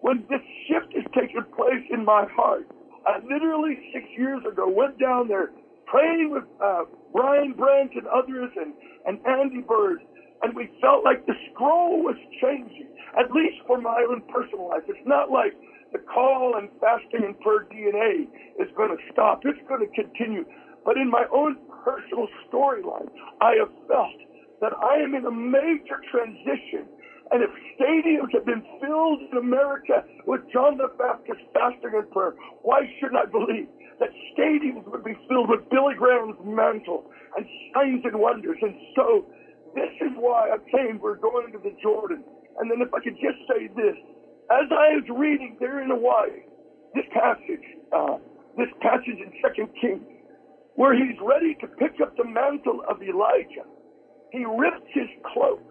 when 0.02 0.24
this 0.28 0.44
shift 0.68 0.92
has 0.92 1.04
taken 1.16 1.48
place 1.56 1.84
in 1.90 2.04
my 2.04 2.26
heart, 2.28 2.68
I 3.06 3.24
literally 3.24 3.78
six 3.94 4.04
years 4.16 4.44
ago 4.44 4.68
went 4.68 5.00
down 5.00 5.28
there 5.28 5.48
praying 5.86 6.30
with 6.30 6.44
uh, 6.60 6.84
Brian 7.14 7.54
Brent 7.56 7.92
and 7.96 8.06
others 8.06 8.52
and, 8.56 8.74
and 9.06 9.18
Andy 9.24 9.64
Byrd 9.66 10.00
and 10.42 10.54
we 10.54 10.70
felt 10.80 11.04
like 11.04 11.26
the 11.26 11.34
scroll 11.50 12.02
was 12.02 12.16
changing, 12.40 12.86
at 13.18 13.30
least 13.32 13.58
for 13.66 13.80
my 13.80 14.06
own 14.08 14.22
personal 14.32 14.68
life. 14.68 14.82
It's 14.86 15.06
not 15.06 15.30
like 15.30 15.54
the 15.92 15.98
call 15.98 16.56
and 16.56 16.68
fasting 16.80 17.24
and 17.24 17.38
prayer 17.40 17.66
DNA 17.72 18.28
is 18.60 18.68
going 18.76 18.90
to 18.90 19.00
stop. 19.12 19.42
It's 19.44 19.58
going 19.68 19.80
to 19.80 19.92
continue. 19.94 20.44
but 20.84 20.96
in 20.96 21.10
my 21.10 21.24
own 21.32 21.56
personal 21.84 22.28
storyline, 22.48 23.08
I 23.40 23.54
have 23.58 23.72
felt 23.86 24.18
that 24.60 24.72
I 24.82 24.96
am 25.00 25.14
in 25.14 25.24
a 25.24 25.30
major 25.30 26.00
transition. 26.10 26.88
And 27.30 27.42
if 27.44 27.50
stadiums 27.76 28.32
have 28.32 28.46
been 28.46 28.64
filled 28.80 29.20
in 29.30 29.38
America 29.38 30.04
with 30.26 30.40
John 30.52 30.78
the 30.78 30.88
Baptist 30.98 31.40
fasting 31.52 31.92
and 31.94 32.10
prayer, 32.10 32.34
why 32.62 32.88
shouldn't 32.98 33.20
I 33.20 33.26
believe 33.26 33.68
that 34.00 34.08
stadiums 34.32 34.86
would 34.90 35.04
be 35.04 35.16
filled 35.28 35.48
with 35.50 35.68
Billy 35.70 35.94
Graham's 35.94 36.38
mantle 36.44 37.10
and 37.36 37.46
signs 37.74 38.04
and 38.04 38.18
wonders? 38.18 38.56
And 38.62 38.74
so 38.96 39.26
this 39.74 39.92
is 40.00 40.12
why 40.16 40.50
I'm 40.50 40.64
saying 40.72 41.00
we're 41.00 41.20
going 41.20 41.52
to 41.52 41.58
the 41.58 41.76
Jordan. 41.82 42.24
And 42.58 42.70
then 42.70 42.80
if 42.80 42.92
I 42.94 43.00
could 43.00 43.16
just 43.20 43.38
say 43.46 43.68
this, 43.76 43.96
as 44.52 44.66
I 44.72 44.96
was 45.00 45.06
reading 45.16 45.56
there 45.60 45.82
in 45.82 45.90
Hawaii, 45.90 46.44
this 46.94 47.06
passage, 47.12 47.64
uh, 47.92 48.18
this 48.56 48.68
passage 48.82 49.18
in 49.20 49.32
Second 49.42 49.68
Kings, 49.80 50.06
where 50.76 50.94
he's 50.94 51.16
ready 51.22 51.56
to 51.60 51.68
pick 51.68 52.00
up 52.02 52.16
the 52.16 52.24
mantle 52.24 52.82
of 52.90 53.02
Elijah, 53.02 53.66
he 54.32 54.44
rips 54.44 54.86
his 54.94 55.08
cloak, 55.32 55.62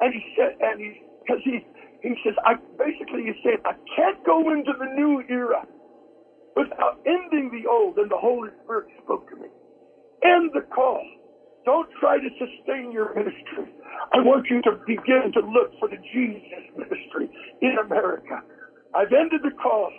and 0.00 0.12
he 0.14 0.22
said, 0.36 0.56
and 0.60 0.80
he, 0.80 1.02
because 1.22 1.42
he, 1.44 1.60
he 2.02 2.14
says, 2.24 2.34
I 2.44 2.54
basically 2.78 3.24
he 3.24 3.34
said, 3.44 3.60
I 3.66 3.74
can't 3.96 4.24
go 4.26 4.52
into 4.52 4.72
the 4.78 4.86
new 4.96 5.22
era 5.30 5.64
without 6.56 7.00
ending 7.06 7.50
the 7.52 7.68
old. 7.70 7.98
And 7.98 8.10
the 8.10 8.18
Holy 8.18 8.50
Spirit 8.64 8.86
spoke 9.04 9.28
to 9.30 9.36
me. 9.36 9.48
End 10.24 10.50
the 10.54 10.62
call. 10.74 11.02
Don't 11.64 11.88
try 12.00 12.18
to 12.18 12.30
sustain 12.38 12.92
your 12.92 13.14
ministry. 13.14 13.70
I 14.14 14.18
want 14.20 14.46
you 14.50 14.62
to 14.62 14.72
begin 14.86 15.32
to 15.34 15.40
look 15.40 15.72
for 15.80 15.88
the 15.88 15.98
Jesus 16.14 16.64
in 17.62 17.78
America. 17.86 18.42
I've 18.94 19.12
ended 19.12 19.42
the 19.44 19.52
call. 19.62 19.92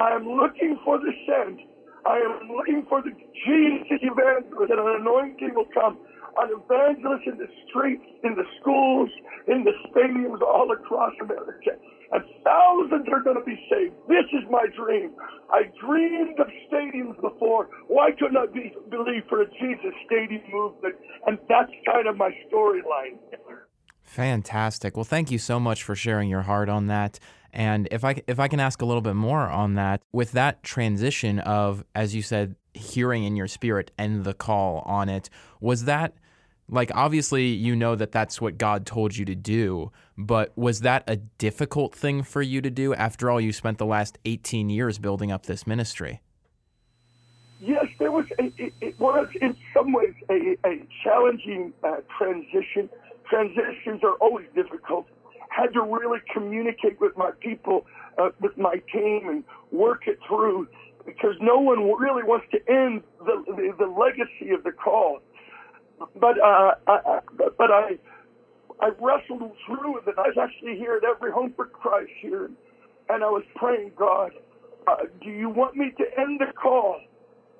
I 0.00 0.12
am 0.12 0.26
looking 0.28 0.78
for 0.84 0.98
the 1.00 1.12
send. 1.26 1.60
I 2.06 2.18
am 2.18 2.48
looking 2.56 2.86
for 2.88 3.02
the 3.02 3.12
Jesus 3.46 4.00
evangelist, 4.02 4.70
and 4.72 4.80
an 4.80 5.02
anointing 5.02 5.54
will 5.56 5.70
come 5.74 5.98
An 6.38 6.50
evangelist 6.54 7.26
in 7.26 7.38
the 7.38 7.48
streets, 7.68 8.04
in 8.24 8.36
the 8.36 8.44
schools, 8.60 9.10
in 9.48 9.64
the 9.64 9.72
stadiums 9.90 10.42
all 10.42 10.70
across 10.72 11.12
America. 11.22 11.72
And 12.12 12.24
thousands 12.44 13.08
are 13.12 13.22
going 13.22 13.36
to 13.36 13.44
be 13.44 13.58
saved. 13.70 13.94
This 14.08 14.26
is 14.32 14.44
my 14.50 14.66
dream. 14.76 15.12
I 15.50 15.64
dreamed 15.82 16.40
of 16.40 16.48
stadiums 16.70 17.20
before. 17.22 17.68
Why 17.88 18.10
couldn't 18.18 18.38
I 18.38 18.46
be, 18.46 18.72
believe 18.90 19.24
for 19.28 19.42
a 19.42 19.46
Jesus 19.60 19.94
stadium 20.06 20.42
movement? 20.52 20.96
And 21.26 21.38
that's 21.48 21.72
kind 21.86 22.06
of 22.08 22.16
my 22.16 22.30
storyline. 22.52 23.18
Fantastic. 24.06 24.96
Well, 24.96 25.04
thank 25.04 25.30
you 25.30 25.38
so 25.38 25.60
much 25.60 25.82
for 25.82 25.94
sharing 25.94 26.30
your 26.30 26.42
heart 26.42 26.68
on 26.68 26.86
that. 26.86 27.18
And 27.52 27.88
if 27.90 28.04
I 28.04 28.22
if 28.26 28.38
I 28.38 28.48
can 28.48 28.60
ask 28.60 28.82
a 28.82 28.86
little 28.86 29.00
bit 29.02 29.14
more 29.14 29.42
on 29.42 29.74
that, 29.74 30.02
with 30.12 30.32
that 30.32 30.62
transition 30.62 31.38
of, 31.40 31.84
as 31.94 32.14
you 32.14 32.22
said, 32.22 32.56
hearing 32.74 33.24
in 33.24 33.36
your 33.36 33.48
spirit 33.48 33.90
and 33.98 34.24
the 34.24 34.34
call 34.34 34.80
on 34.80 35.08
it, 35.08 35.28
was 35.60 35.84
that 35.84 36.14
like 36.68 36.90
obviously 36.94 37.46
you 37.46 37.76
know 37.76 37.94
that 37.94 38.12
that's 38.12 38.40
what 38.40 38.58
God 38.58 38.86
told 38.86 39.16
you 39.16 39.24
to 39.24 39.34
do, 39.34 39.90
but 40.16 40.56
was 40.56 40.80
that 40.80 41.04
a 41.06 41.16
difficult 41.16 41.94
thing 41.94 42.22
for 42.22 42.42
you 42.42 42.60
to 42.60 42.70
do? 42.70 42.94
After 42.94 43.30
all, 43.30 43.40
you 43.40 43.52
spent 43.52 43.78
the 43.78 43.86
last 43.86 44.18
18 44.24 44.68
years 44.68 44.98
building 44.98 45.30
up 45.30 45.46
this 45.46 45.66
ministry. 45.66 46.20
Yes, 47.60 47.86
there 47.98 48.12
was. 48.12 48.26
A, 48.38 48.44
it, 48.58 48.74
it, 48.80 49.00
was 49.00 49.28
in 49.40 49.56
some 49.72 49.92
ways 49.92 50.14
a, 50.30 50.56
a 50.66 50.86
challenging 51.02 51.72
uh, 51.82 51.96
transition. 52.18 52.90
Transitions 53.28 54.02
are 54.02 54.14
always 54.20 54.46
difficult. 54.54 55.06
Had 55.48 55.72
to 55.74 55.82
really 55.82 56.20
communicate 56.32 57.00
with 57.00 57.16
my 57.16 57.30
people, 57.40 57.86
uh, 58.18 58.30
with 58.40 58.56
my 58.58 58.76
team, 58.92 59.28
and 59.28 59.44
work 59.72 60.02
it 60.06 60.18
through 60.28 60.68
because 61.04 61.34
no 61.40 61.58
one 61.58 61.78
really 61.98 62.24
wants 62.24 62.46
to 62.50 62.58
end 62.68 63.02
the, 63.20 63.42
the, 63.46 63.72
the 63.78 63.86
legacy 63.86 64.52
of 64.52 64.64
the 64.64 64.72
call 64.72 65.20
but 66.20 66.40
uh, 66.40 66.72
I, 66.86 67.20
but 67.56 67.70
I 67.70 67.98
I 68.80 68.88
wrestled 69.00 69.52
through 69.66 69.98
it, 69.98 70.06
and 70.06 70.18
I 70.18 70.28
was 70.28 70.36
actually 70.40 70.76
here 70.76 70.96
at 70.96 71.04
every 71.04 71.32
home 71.32 71.52
for 71.56 71.66
Christ 71.66 72.12
here, 72.20 72.50
and 73.08 73.24
I 73.24 73.30
was 73.30 73.42
praying, 73.54 73.92
God, 73.96 74.32
uh, 74.86 74.96
do 75.22 75.30
you 75.30 75.48
want 75.48 75.76
me 75.76 75.92
to 75.96 76.20
end 76.20 76.40
the 76.40 76.52
call 76.52 77.00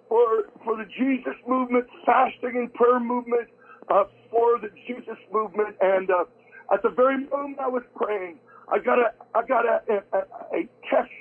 for 0.08 0.44
for 0.64 0.76
the 0.76 0.84
Jesus 0.84 1.34
movement, 1.46 1.86
fasting 2.04 2.52
and 2.56 2.72
prayer 2.74 3.00
movement, 3.00 3.48
uh, 3.88 4.04
for 4.36 4.60
the 4.60 4.68
Jesus 4.86 5.16
movement? 5.32 5.76
And 5.80 6.10
uh, 6.10 6.24
at 6.72 6.82
the 6.82 6.90
very 6.90 7.18
moment 7.18 7.58
I 7.60 7.68
was 7.68 7.82
praying, 7.96 8.38
I 8.68 8.78
got 8.78 8.98
a 8.98 9.12
I 9.34 9.46
got 9.46 9.64
a, 9.64 9.80
a, 10.12 10.18
a 10.52 10.68
text 10.90 11.12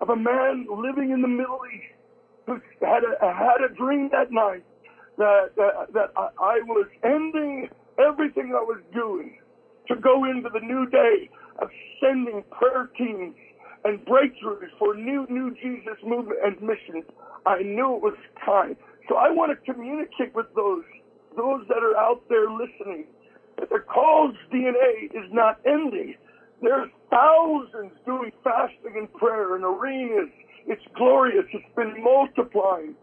of 0.00 0.08
a 0.08 0.16
man 0.16 0.66
living 0.70 1.10
in 1.10 1.20
the 1.20 1.28
Middle 1.28 1.60
East 1.68 1.92
who 2.46 2.54
had 2.80 3.02
a 3.04 3.32
had 3.32 3.60
a 3.60 3.74
dream 3.74 4.08
that 4.12 4.32
night 4.32 4.64
that, 5.18 5.54
that, 5.56 5.92
that 5.92 6.10
I, 6.16 6.28
I 6.40 6.60
was 6.66 6.86
ending 7.04 7.68
everything 7.98 8.54
I 8.56 8.62
was 8.62 8.80
doing 8.94 9.38
to 9.88 9.96
go 9.96 10.24
into 10.24 10.48
the 10.52 10.60
new 10.60 10.88
day 10.88 11.28
of 11.60 11.68
sending 12.00 12.42
prayer 12.50 12.90
teams 12.96 13.34
and 13.84 13.98
breakthroughs 14.06 14.70
for 14.78 14.94
new, 14.94 15.26
new 15.28 15.54
Jesus 15.54 15.98
movement 16.04 16.38
and 16.44 16.60
missions. 16.62 17.04
I 17.46 17.62
knew 17.62 17.96
it 17.96 18.02
was 18.02 18.14
time. 18.44 18.76
So 19.08 19.16
I 19.16 19.30
want 19.30 19.52
to 19.52 19.72
communicate 19.72 20.34
with 20.34 20.46
those, 20.54 20.84
those 21.36 21.66
that 21.68 21.82
are 21.82 21.96
out 21.96 22.22
there 22.28 22.50
listening, 22.50 23.06
that 23.58 23.70
the 23.70 23.80
call's 23.80 24.36
DNA 24.52 25.06
is 25.06 25.30
not 25.32 25.60
ending. 25.66 26.14
There's 26.60 26.90
thousands 27.10 27.92
doing 28.06 28.32
fasting 28.44 28.94
and 28.96 29.12
prayer 29.14 29.56
in 29.56 29.64
arenas. 29.64 30.30
It's 30.66 30.82
glorious. 30.96 31.44
It's 31.52 31.74
been 31.74 32.02
multiplying. 32.02 32.94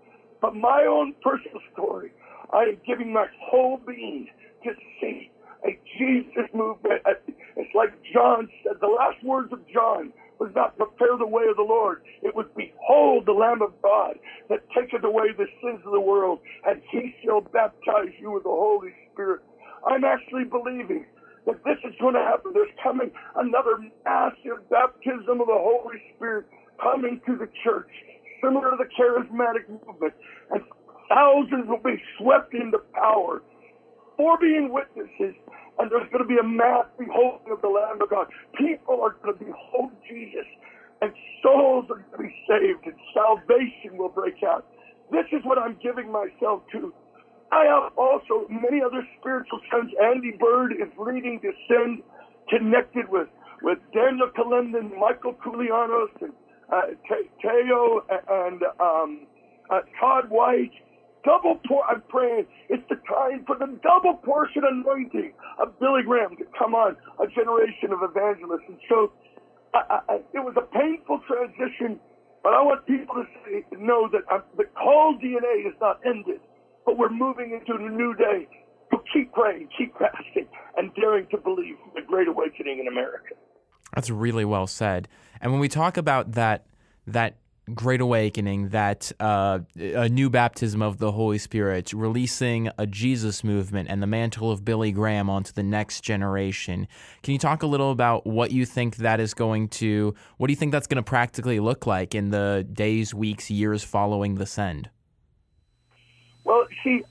But 0.41 0.55
my 0.55 0.86
own 0.89 1.13
personal 1.21 1.59
story, 1.74 2.12
I 2.53 2.63
am 2.63 2.77
giving 2.88 3.12
my 3.12 3.25
whole 3.41 3.77
being 3.86 4.27
to 4.63 4.71
see 5.01 5.29
a 5.65 5.77
Jesus 5.98 6.50
movement. 6.53 7.01
It's 7.57 7.75
like 7.75 7.91
John 8.13 8.48
said, 8.63 8.77
the 8.79 8.88
last 8.88 9.21
words 9.24 9.51
of 9.51 9.59
John 9.67 10.13
was 10.39 10.51
not 10.55 10.77
prepare 10.77 11.17
the 11.17 11.27
way 11.27 11.43
of 11.50 11.58
the 11.58 11.67
Lord. 11.67 12.01
It 12.22 12.36
was 12.36 12.46
behold 12.55 13.25
the 13.25 13.34
Lamb 13.34 13.62
of 13.62 13.74
God 13.81 14.15
that 14.50 14.63
taketh 14.72 15.03
away 15.03 15.31
the 15.38 15.48
sins 15.62 15.81
of 15.86 15.91
the 15.91 16.00
world, 16.00 16.39
and 16.65 16.81
he 16.91 17.13
shall 17.24 17.41
baptize 17.41 18.13
you 18.19 18.31
with 18.31 18.43
the 18.43 18.50
Holy 18.50 18.93
Spirit. 19.12 19.41
I'm 19.86 20.03
actually 20.03 20.46
believing 20.46 21.05
that 21.46 21.63
this 21.65 21.77
is 21.84 21.93
going 22.00 22.15
to 22.15 22.24
happen. 22.24 22.51
There's 22.53 22.72
coming 22.81 23.12
another 23.36 23.77
massive 24.05 24.67
baptism 24.69 25.41
of 25.41 25.48
the 25.48 25.60
Holy 25.60 26.01
Spirit 26.15 26.46
coming 26.81 27.22
to 27.27 27.36
the 27.36 27.48
church 27.63 27.91
similar 28.41 28.72
to 28.72 28.77
the 28.77 28.88
charismatic 28.96 29.67
movement, 29.67 30.13
and 30.51 30.62
thousands 31.10 31.67
will 31.67 31.84
be 31.84 32.01
swept 32.17 32.53
into 32.53 32.79
power 32.93 33.41
for 34.17 34.38
being 34.38 34.72
witnesses, 34.72 35.36
and 35.79 35.89
there's 35.89 36.09
going 36.12 36.24
to 36.24 36.27
be 36.27 36.38
a 36.38 36.43
mass 36.43 36.86
beholding 36.98 37.51
of 37.51 37.62
the 37.62 37.67
Lamb 37.67 38.01
of 38.01 38.09
God. 38.09 38.27
People 38.57 39.01
are 39.01 39.15
going 39.24 39.38
to 39.38 39.45
behold 39.45 39.91
Jesus, 40.07 40.45
and 41.01 41.12
souls 41.41 41.86
are 41.89 42.03
going 42.03 42.12
to 42.12 42.17
be 42.29 42.36
saved, 42.48 42.86
and 42.86 42.95
salvation 43.15 43.98
will 43.98 44.09
break 44.09 44.43
out. 44.43 44.67
This 45.12 45.25
is 45.31 45.39
what 45.43 45.57
I'm 45.57 45.77
giving 45.81 46.12
myself 46.12 46.62
to. 46.74 46.93
I 47.51 47.65
have 47.65 47.98
also 47.98 48.45
many 48.50 48.81
other 48.83 49.07
spiritual 49.19 49.59
sons. 49.71 49.91
Andy 50.03 50.33
Byrd 50.38 50.74
is 50.74 50.91
leading 51.00 51.39
the 51.41 51.51
Send, 51.67 52.03
connected 52.48 53.09
with, 53.09 53.27
with 53.63 53.79
Daniel 53.93 54.29
Kolenda, 54.38 54.83
Michael 55.00 55.33
Koulianos, 55.33 56.09
and 56.21 56.33
uh, 56.71 56.81
Teo 57.41 58.05
and 58.29 58.62
um, 58.79 59.25
uh, 59.71 59.79
Todd 60.00 60.29
White. 60.29 60.71
Double 61.26 61.60
pour. 61.68 61.86
I'm 61.86 62.02
praying 62.08 62.46
it's 62.70 62.84
the 62.90 62.96
time 63.08 63.44
for 63.46 63.58
the 63.58 63.68
double 63.84 64.16
portion 64.24 64.64
anointing 64.64 65.34
of 65.62 65.78
Billy 65.80 66.04
Graham 66.06 66.38
to 66.38 66.46
come 66.58 66.76
on 66.76 66.96
a 67.20 67.28
generation 67.28 67.92
of 67.92 68.00
evangelists. 68.04 68.68
And 68.68 68.78
so 68.88 69.12
I, 69.74 70.00
I, 70.08 70.16
it 70.34 70.40
was 70.40 70.56
a 70.56 70.62
painful 70.62 71.22
transition, 71.28 72.00
but 72.44 72.54
I 72.54 72.62
want 72.62 72.86
people 72.86 73.16
to 73.16 73.26
say, 73.44 73.66
know 73.78 74.08
that 74.12 74.22
I'm, 74.30 74.44
the 74.56 74.66
call 74.78 75.18
DNA 75.22 75.68
is 75.68 75.76
not 75.82 76.00
ended, 76.06 76.40
but 76.86 76.98
we're 76.98 77.10
moving 77.10 77.52
into 77.52 77.74
a 77.74 77.90
new 77.90 78.14
day. 78.16 78.48
So 78.92 79.04
keep 79.14 79.34
praying, 79.34 79.70
keep 79.78 79.94
fasting, 79.98 80.48
and 80.78 80.94
daring 80.96 81.28
to 81.32 81.38
believe 81.38 81.76
the 81.96 82.02
great 82.02 82.28
awakening 82.28 82.80
in 82.80 82.88
America. 82.88 83.36
That's 83.94 84.10
really 84.10 84.46
well 84.46 84.68
said. 84.68 85.08
And 85.42 85.52
when 85.52 85.60
we 85.60 85.68
talk 85.68 85.98
about 85.98 86.34
that 86.34 86.66
that 87.08 87.36
great 87.74 88.02
awakening, 88.02 88.70
that 88.70 89.12
uh, 89.20 89.60
a 89.78 90.10
new 90.10 90.30
baptism 90.30 90.82
of 90.82 90.98
the 90.98 91.12
Holy 91.12 91.38
Spirit, 91.38 91.94
releasing 91.94 92.70
a 92.78 92.86
Jesus 92.86 93.44
movement 93.44 93.90
and 93.90 94.02
the 94.02 94.08
mantle 94.08 94.52
of 94.52 94.66
Billy 94.66 94.92
Graham 94.92 95.30
onto 95.30 95.52
the 95.52 95.64
next 95.64 96.02
generation. 96.02 96.88
Can 97.24 97.34
you 97.34 97.40
talk 97.40 97.64
a 97.64 97.68
little 97.68 97.92
about 97.92 98.26
what 98.26 98.52
you 98.52 98.66
think 98.66 98.98
that 98.98 99.20
is 99.20 99.34
going 99.34 99.70
to, 99.70 100.14
what 100.38 100.48
do 100.48 100.54
you 100.54 100.58
think 100.58 100.72
that's 100.72 100.88
going 100.88 101.04
to 101.04 101.04
practically 101.04 101.60
look 101.60 101.86
like 101.86 102.16
in 102.16 102.30
the 102.32 102.68
days, 102.72 103.14
weeks, 103.14 103.50
years 103.50 103.84
following 103.84 104.36
the 104.36 104.46
send? 104.46 104.90
Well, 106.44 106.66
see, 106.84 107.04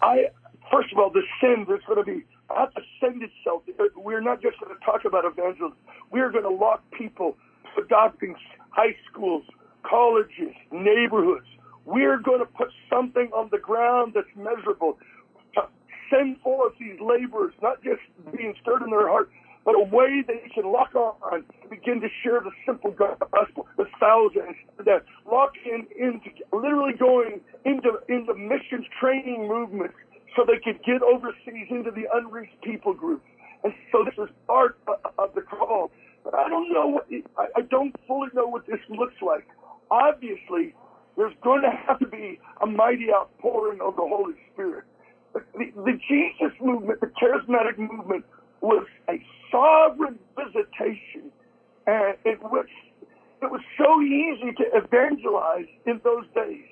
I, 0.00 0.26
first 0.70 0.92
of 0.92 0.98
all, 0.98 1.10
the 1.10 1.22
send 1.40 1.62
is 1.70 1.84
going 1.86 1.98
to 1.98 2.04
be 2.04 2.24
not 2.48 2.74
the 2.74 2.82
send 3.00 3.22
itself. 3.22 3.62
We're 3.96 4.20
not 4.20 4.40
just 4.40 4.58
going 4.60 4.74
to 4.74 4.84
talk 4.84 5.04
about 5.04 5.24
evangelism. 5.24 5.76
We're 6.10 6.30
going 6.30 6.44
to 6.44 6.50
lock 6.50 6.82
people 6.92 7.36
adopting 7.78 8.34
high 8.70 8.96
schools, 9.10 9.44
colleges, 9.82 10.54
neighborhoods, 10.72 11.46
We're 11.86 12.18
going 12.18 12.40
to 12.40 12.46
put 12.46 12.68
something 12.90 13.30
on 13.32 13.48
the 13.52 13.58
ground 13.58 14.12
that's 14.14 14.26
measurable. 14.36 14.98
Send 16.10 16.40
forth 16.40 16.74
these 16.78 17.00
laborers, 17.00 17.54
not 17.62 17.82
just 17.82 18.00
being 18.36 18.54
stirred 18.60 18.82
in 18.82 18.90
their 18.90 19.08
heart, 19.08 19.30
but 19.64 19.74
a 19.74 19.82
way 19.82 20.22
they 20.26 20.48
can 20.54 20.70
lock 20.70 20.94
on 20.94 21.42
to 21.42 21.68
begin 21.68 22.00
to 22.00 22.08
share 22.22 22.40
the 22.40 22.50
simple 22.64 22.92
gospel, 22.92 23.66
the 23.76 23.86
thousands 23.98 24.56
that 24.84 25.04
lock 25.30 25.52
in 25.64 25.86
into 25.98 26.30
literally 26.52 26.92
going 26.92 27.40
into 27.64 27.98
into 28.08 28.34
missions 28.34 28.86
training 29.00 29.48
movements 29.48 29.94
so 30.36 30.44
they 30.46 30.58
could 30.62 30.78
get 30.84 31.02
overseas 31.02 31.66
into 31.70 31.90
the 31.90 32.06
unreached 32.14 32.60
people 32.62 32.94
groups. 32.94 33.26
And 33.64 33.74
so 33.90 34.04
this 34.04 34.14
is 34.18 34.32
part 34.46 34.78
of 35.18 35.34
the 35.34 35.40
call. 35.40 35.90
But 36.22 36.34
I 36.34 36.48
don't 36.66 36.72
know 36.72 36.86
what 36.88 37.06
I 37.56 37.60
don't 37.62 37.94
fully 38.06 38.28
know 38.34 38.46
what 38.46 38.66
this 38.66 38.80
looks 38.88 39.14
like. 39.22 39.46
Obviously, 39.90 40.74
there's 41.16 41.34
going 41.42 41.62
to 41.62 41.70
have 41.70 41.98
to 42.00 42.06
be 42.06 42.38
a 42.62 42.66
mighty 42.66 43.08
outpouring 43.12 43.80
of 43.80 43.96
the 43.96 44.02
Holy 44.02 44.34
Spirit. 44.52 44.84
The, 45.32 45.40
the, 45.54 45.98
Jesus 46.08 46.56
movement, 46.60 47.00
the 47.00 47.08
charismatic 47.08 47.78
movement, 47.78 48.24
was 48.60 48.86
a 49.08 49.22
sovereign 49.50 50.18
visitation, 50.36 51.30
and 51.86 52.16
it 52.24 52.42
was 52.42 52.66
it 53.42 53.50
was 53.50 53.60
so 53.78 54.00
easy 54.00 54.52
to 54.56 54.64
evangelize 54.74 55.68
in 55.86 56.00
those 56.04 56.24
days. 56.34 56.64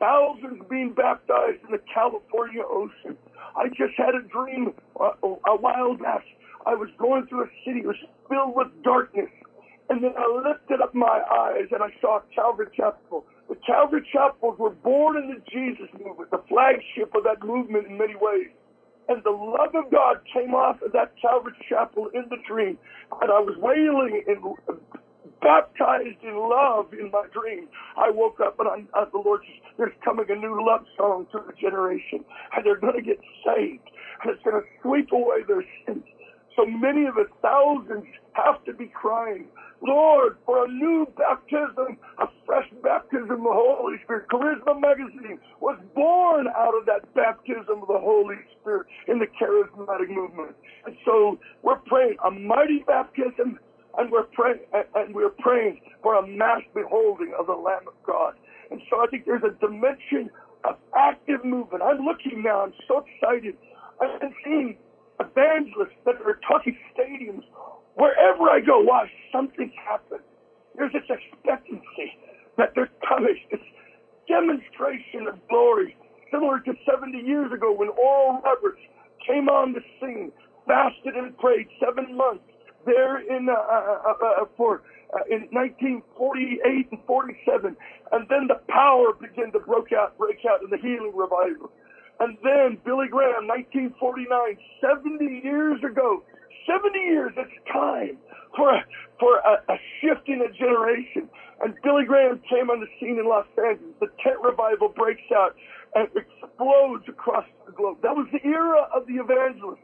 Thousands 0.00 0.62
being 0.68 0.92
baptized 0.94 1.62
in 1.64 1.72
the 1.72 1.80
California 1.92 2.62
ocean. 2.68 3.16
I 3.56 3.68
just 3.68 3.94
had 3.96 4.14
a 4.14 4.22
dream 4.22 4.74
uh, 5.00 5.12
a 5.22 5.56
while 5.56 5.94
back. 5.96 6.24
I 6.68 6.76
was 6.76 6.90
going 6.98 7.26
through 7.28 7.44
a 7.44 7.50
city, 7.66 7.82
that 7.82 7.88
was 7.88 8.04
filled 8.28 8.56
with 8.56 8.68
darkness. 8.84 9.30
And 9.90 10.04
then 10.04 10.12
I 10.18 10.28
lifted 10.28 10.82
up 10.82 10.94
my 10.94 11.22
eyes 11.32 11.68
and 11.72 11.82
I 11.82 11.88
saw 12.02 12.20
Calvary 12.36 12.68
Chapel. 12.76 13.26
The 13.48 13.56
Calvary 13.66 14.06
Chapels 14.12 14.58
were 14.60 14.70
born 14.70 15.16
in 15.16 15.30
the 15.30 15.42
Jesus 15.50 15.88
movement, 15.98 16.30
the 16.30 16.44
flagship 16.48 17.14
of 17.16 17.24
that 17.24 17.44
movement 17.46 17.88
in 17.88 17.98
many 17.98 18.16
ways 18.20 18.48
and 19.08 19.22
the 19.24 19.30
love 19.30 19.74
of 19.74 19.90
God 19.90 20.18
came 20.32 20.54
off 20.54 20.82
of 20.82 20.92
that 20.92 21.14
Calvary 21.20 21.54
Chapel 21.68 22.08
in 22.14 22.24
the 22.30 22.38
dream, 22.48 22.78
and 23.22 23.32
I 23.32 23.40
was 23.40 23.56
wailing 23.58 24.22
and 24.28 24.38
baptized 25.42 26.22
in 26.22 26.36
love 26.36 26.92
in 26.92 27.10
my 27.10 27.24
dream. 27.32 27.68
I 27.96 28.10
woke 28.10 28.40
up 28.40 28.60
and 28.60 28.68
I, 28.68 28.98
uh, 28.98 29.06
the 29.12 29.18
Lord 29.18 29.42
says, 29.46 29.72
there's 29.78 29.94
coming 30.04 30.26
a 30.30 30.36
new 30.36 30.64
love 30.66 30.84
song 30.96 31.26
to 31.32 31.40
the 31.46 31.54
generation, 31.60 32.24
and 32.56 32.66
they're 32.66 32.80
going 32.80 32.96
to 32.96 33.02
get 33.02 33.20
saved, 33.44 33.88
and 34.22 34.32
it's 34.34 34.42
going 34.44 34.60
to 34.60 34.68
sweep 34.82 35.12
away 35.12 35.42
their 35.48 35.64
sins. 35.86 36.04
So 36.58 36.66
many 36.66 37.06
of 37.06 37.14
the 37.14 37.26
thousands, 37.40 38.04
have 38.32 38.64
to 38.64 38.72
be 38.72 38.86
crying, 38.86 39.46
Lord, 39.80 40.38
for 40.44 40.64
a 40.64 40.68
new 40.68 41.06
baptism, 41.16 41.98
a 42.18 42.26
fresh 42.46 42.68
baptism 42.82 43.30
of 43.30 43.38
the 43.38 43.52
Holy 43.52 43.96
Spirit. 44.02 44.26
Charisma 44.28 44.80
Magazine 44.80 45.38
was 45.60 45.78
born 45.94 46.48
out 46.48 46.74
of 46.78 46.86
that 46.86 47.14
baptism 47.14 47.82
of 47.82 47.88
the 47.88 47.98
Holy 47.98 48.36
Spirit 48.58 48.86
in 49.06 49.18
the 49.18 49.26
charismatic 49.40 50.08
movement. 50.08 50.56
And 50.84 50.96
so 51.04 51.38
we're 51.62 51.78
praying 51.86 52.16
a 52.24 52.30
mighty 52.30 52.84
baptism, 52.86 53.58
and 53.96 54.10
we're 54.10 54.26
praying, 54.34 54.60
and 54.72 55.14
we're 55.14 55.30
praying 55.38 55.80
for 56.02 56.16
a 56.16 56.26
mass 56.26 56.62
beholding 56.74 57.34
of 57.38 57.46
the 57.46 57.54
Lamb 57.54 57.86
of 57.86 57.94
God. 58.04 58.34
And 58.70 58.80
so 58.90 59.00
I 59.00 59.06
think 59.06 59.26
there's 59.26 59.44
a 59.44 59.54
dimension 59.64 60.30
of 60.64 60.76
active 60.96 61.44
movement. 61.44 61.82
I'm 61.82 62.04
looking 62.04 62.42
now, 62.42 62.62
I'm 62.62 62.74
so 62.86 63.04
excited. 63.06 63.56
I'm 64.00 64.34
seeing 64.44 64.76
evangelists 65.20 65.98
that 66.04 66.16
are 66.24 66.40
talking 66.46 66.76
stadiums 66.94 67.44
Wherever 67.98 68.48
I 68.48 68.60
go, 68.60 68.78
why? 68.78 69.10
something 69.32 69.72
happened. 69.74 70.22
There's 70.76 70.92
this 70.92 71.02
expectancy 71.10 72.14
that 72.56 72.70
there's 72.76 72.88
coming, 73.06 73.36
this 73.50 73.60
demonstration 74.28 75.26
of 75.26 75.34
glory, 75.48 75.96
similar 76.30 76.60
to 76.60 76.74
70 76.88 77.18
years 77.18 77.50
ago 77.52 77.72
when 77.72 77.88
Oral 77.88 78.40
Roberts 78.44 78.78
came 79.26 79.48
on 79.48 79.72
the 79.72 79.80
scene, 79.98 80.30
fasted 80.68 81.16
and 81.16 81.36
prayed 81.38 81.66
seven 81.84 82.16
months 82.16 82.44
there 82.86 83.18
in 83.18 83.48
uh, 83.48 83.52
uh, 83.52 84.14
uh, 84.22 84.42
uh 84.42 84.44
for 84.56 84.82
uh, 85.12 85.26
in 85.28 85.48
1948 85.50 86.86
and 86.92 87.00
47, 87.04 87.76
and 88.12 88.28
then 88.30 88.46
the 88.46 88.60
power 88.68 89.12
began 89.12 89.50
to 89.50 89.58
break 89.58 89.92
out, 89.92 90.16
break 90.16 90.38
out 90.48 90.62
in 90.62 90.70
the 90.70 90.78
healing 90.78 91.12
revival. 91.16 91.72
And 92.20 92.36
then 92.42 92.78
Billy 92.84 93.06
Graham, 93.08 93.46
1949, 93.46 94.58
70 94.80 95.40
years 95.44 95.78
ago, 95.84 96.22
70 96.66 96.98
years, 96.98 97.32
it's 97.36 97.50
time 97.72 98.18
for 98.56 98.74
a, 98.74 98.84
for 99.20 99.38
a, 99.38 99.72
a 99.72 99.76
shift 100.00 100.28
in 100.28 100.42
a 100.42 100.50
generation. 100.52 101.28
And 101.62 101.74
Billy 101.82 102.04
Graham 102.04 102.40
came 102.48 102.70
on 102.70 102.80
the 102.80 102.86
scene 102.98 103.18
in 103.18 103.28
Los 103.28 103.46
Angeles. 103.56 103.94
The 104.00 104.10
tent 104.22 104.36
revival 104.42 104.88
breaks 104.88 105.26
out 105.34 105.54
and 105.94 106.08
explodes 106.14 107.04
across 107.08 107.46
the 107.66 107.72
globe. 107.72 107.98
That 108.02 108.14
was 108.14 108.26
the 108.32 108.44
era 108.44 108.88
of 108.94 109.06
the 109.06 109.14
evangelist. 109.14 109.82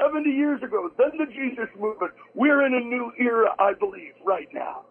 70 0.00 0.28
years 0.28 0.62
ago, 0.62 0.90
then 0.98 1.12
the 1.18 1.26
Jesus 1.26 1.68
movement. 1.78 2.12
We're 2.34 2.66
in 2.66 2.74
a 2.74 2.80
new 2.80 3.12
era, 3.18 3.54
I 3.58 3.72
believe, 3.72 4.12
right 4.24 4.48
now. 4.52 4.82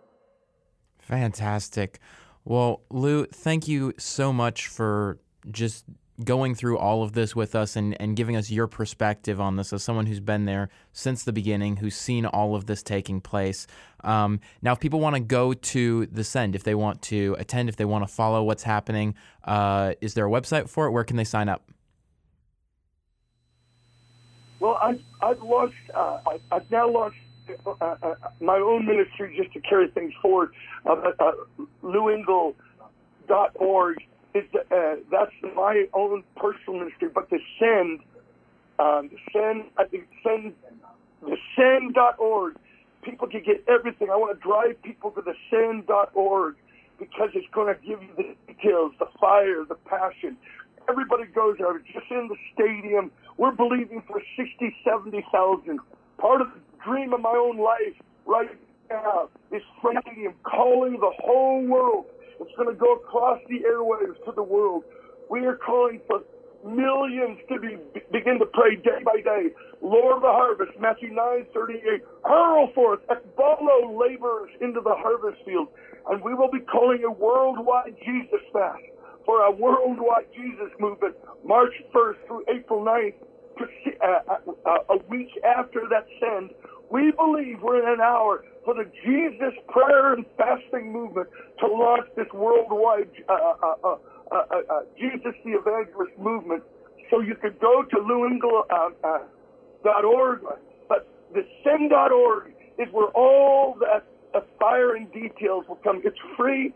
Fantastic. 0.98 2.00
Well, 2.44 2.82
Lou, 2.90 3.26
thank 3.26 3.68
you 3.68 3.94
so 3.98 4.34
much 4.34 4.68
for 4.68 5.20
just 5.52 5.86
going 6.24 6.56
through 6.56 6.78
all 6.78 7.04
of 7.04 7.12
this 7.14 7.36
with 7.36 7.56
us 7.56 7.76
and, 7.76 8.00
and 8.02 8.16
giving 8.16 8.36
us 8.38 8.50
your 8.50 8.68
perspective 8.68 9.42
on 9.42 9.58
this 9.58 9.74
as 9.74 9.84
someone 9.84 10.06
who's 10.06 10.22
been 10.22 10.46
there 10.46 10.70
since 10.94 11.24
the 11.24 11.34
beginning, 11.34 11.78
who's 11.78 11.96
seen 11.96 12.26
all 12.26 12.56
of 12.56 12.68
this 12.68 12.82
taking 12.82 13.20
place. 13.20 13.68
Um, 14.04 14.40
now, 14.62 14.74
if 14.74 14.80
people 14.80 15.00
want 15.00 15.16
to 15.16 15.20
go 15.20 15.54
to 15.54 16.06
the 16.06 16.24
Send, 16.24 16.56
if 16.56 16.64
they 16.64 16.76
want 16.76 17.02
to 17.04 17.36
attend, 17.38 17.68
if 17.70 17.76
they 17.76 17.86
want 17.86 18.08
to 18.08 18.14
follow 18.14 18.44
what's 18.44 18.64
happening, 18.64 19.16
uh, 19.44 19.94
is 20.00 20.14
there 20.14 20.26
a 20.26 20.30
website 20.30 20.70
for 20.70 20.86
it? 20.88 20.92
Where 20.92 21.04
can 21.04 21.18
they 21.18 21.26
sign 21.26 21.50
up? 21.50 21.70
Well, 24.60 24.80
I've, 24.82 25.02
I've 25.22 25.42
launched, 25.42 25.76
uh, 25.94 26.20
I've 26.52 26.72
now 26.72 26.90
launched 26.90 27.18
uh, 27.66 27.72
uh, 27.82 28.16
my 28.40 28.56
own 28.56 28.86
ministry 28.86 29.36
just 29.38 29.52
to 29.54 29.60
carry 29.60 29.90
things 29.90 30.14
forward. 30.22 30.52
Uh, 30.86 31.12
uh, 31.20 31.32
LouEngle.org 31.84 32.56
uh, 34.36 34.96
that's 35.12 35.32
my 35.56 35.86
own 35.94 36.24
personal 36.36 36.80
ministry, 36.80 37.10
but 37.14 37.30
the 37.30 37.40
send, 37.60 38.00
um, 38.80 39.10
the 39.10 39.18
send, 39.32 39.66
I 39.78 39.86
think 39.86 40.08
send, 40.24 40.54
the 41.22 41.38
send.org, 41.56 42.56
people 43.02 43.28
can 43.28 43.44
get 43.44 43.64
everything. 43.68 44.10
I 44.12 44.16
want 44.16 44.38
to 44.38 44.44
drive 44.48 44.82
people 44.82 45.12
to 45.12 45.22
the 45.22 45.34
send.org 45.50 46.56
because 47.00 47.30
it's 47.34 47.48
going 47.54 47.74
to 47.74 47.80
give 47.82 48.02
you 48.02 48.10
the 48.18 48.54
details, 48.54 48.94
the 49.00 49.08
fire, 49.20 49.64
the 49.68 49.76
passion. 49.76 50.38
Everybody 50.90 51.26
goes 51.26 51.56
there. 51.60 51.78
Just 51.80 52.12
in 52.12 52.28
the 52.28 52.36
stadium, 52.54 53.12
we're 53.38 53.52
believing 53.52 54.04
for 54.08 54.22
60, 54.38 54.76
70,000. 54.84 55.80
Part 56.18 56.42
of 56.42 56.48
the 56.48 56.60
dream 56.84 57.14
of 57.14 57.22
my 57.22 57.32
own 57.32 57.58
life 57.58 57.96
right 58.26 58.50
now 58.90 59.30
is 59.52 59.62
stadium 59.80 60.34
calling 60.44 60.94
the 60.94 61.12
whole 61.20 61.66
world 61.66 62.06
it's 62.40 62.56
going 62.56 62.70
to 62.70 62.76
go 62.76 62.96
across 62.96 63.40
the 63.50 63.62
airwaves 63.68 64.24
to 64.26 64.32
the 64.36 64.44
world. 64.44 64.84
We 65.30 65.46
are 65.46 65.56
calling 65.58 66.02
for 66.08 66.22
millions 66.66 67.38
to 67.50 67.60
be 67.60 67.78
begin 68.12 68.40
to 68.40 68.46
pray 68.54 68.76
day 68.76 69.04
by 69.06 69.22
day. 69.22 69.54
Lord 69.82 70.18
of 70.18 70.22
the 70.22 70.34
harvest, 70.34 70.72
Matthew 70.80 71.14
9, 71.14 71.46
38. 71.54 72.02
Hurl 72.26 72.72
forth, 72.74 73.00
ekbalo 73.08 73.98
laborers 74.00 74.50
into 74.62 74.82
the 74.82 74.96
harvest 74.96 75.44
field. 75.46 75.68
And 76.10 76.24
we 76.24 76.34
will 76.34 76.52
be 76.52 76.60
calling 76.60 77.04
a 77.04 77.12
worldwide 77.12 77.96
Jesus 78.04 78.42
fast 78.52 78.84
for 79.26 79.42
a 79.42 79.52
worldwide 79.52 80.28
Jesus 80.36 80.72
movement, 80.80 81.16
March 81.44 81.74
1st 81.94 82.18
through 82.28 82.44
April 82.48 82.84
9th, 82.84 83.16
uh, 83.60 84.06
uh, 84.06 84.70
uh, 84.70 84.94
a 84.94 84.98
week 85.10 85.30
after 85.44 85.82
that 85.90 86.06
send. 86.20 86.52
We 86.92 87.12
believe 87.12 87.62
we're 87.62 87.82
in 87.82 87.94
an 87.94 88.02
hour 88.02 88.44
for 88.66 88.74
the 88.74 88.92
Jesus 89.06 89.54
prayer 89.70 90.14
and 90.14 90.26
fasting 90.38 90.92
movement 90.92 91.30
to 91.60 91.68
launch 91.68 92.08
this 92.18 92.28
worldwide 92.34 93.08
uh, 93.30 93.34
uh, 93.34 93.76
uh, 93.84 93.96
uh, 94.32 94.44
uh 94.52 94.82
Jesus 95.00 95.36
the 95.46 95.52
Evangelist 95.52 96.18
movement. 96.18 96.64
So 97.12 97.20
you 97.22 97.36
could 97.36 97.60
go 97.60 97.84
to 97.84 97.98
louengle.org, 97.98 100.42
but 100.90 101.08
the 101.34 101.46
send.org 101.64 102.52
is 102.80 102.88
where 102.92 103.10
all 103.10 103.76
that 103.80 104.04
aspiring 104.34 105.06
details 105.14 105.66
will 105.70 105.80
come. 105.84 106.02
It's 106.04 106.18
free. 106.36 106.74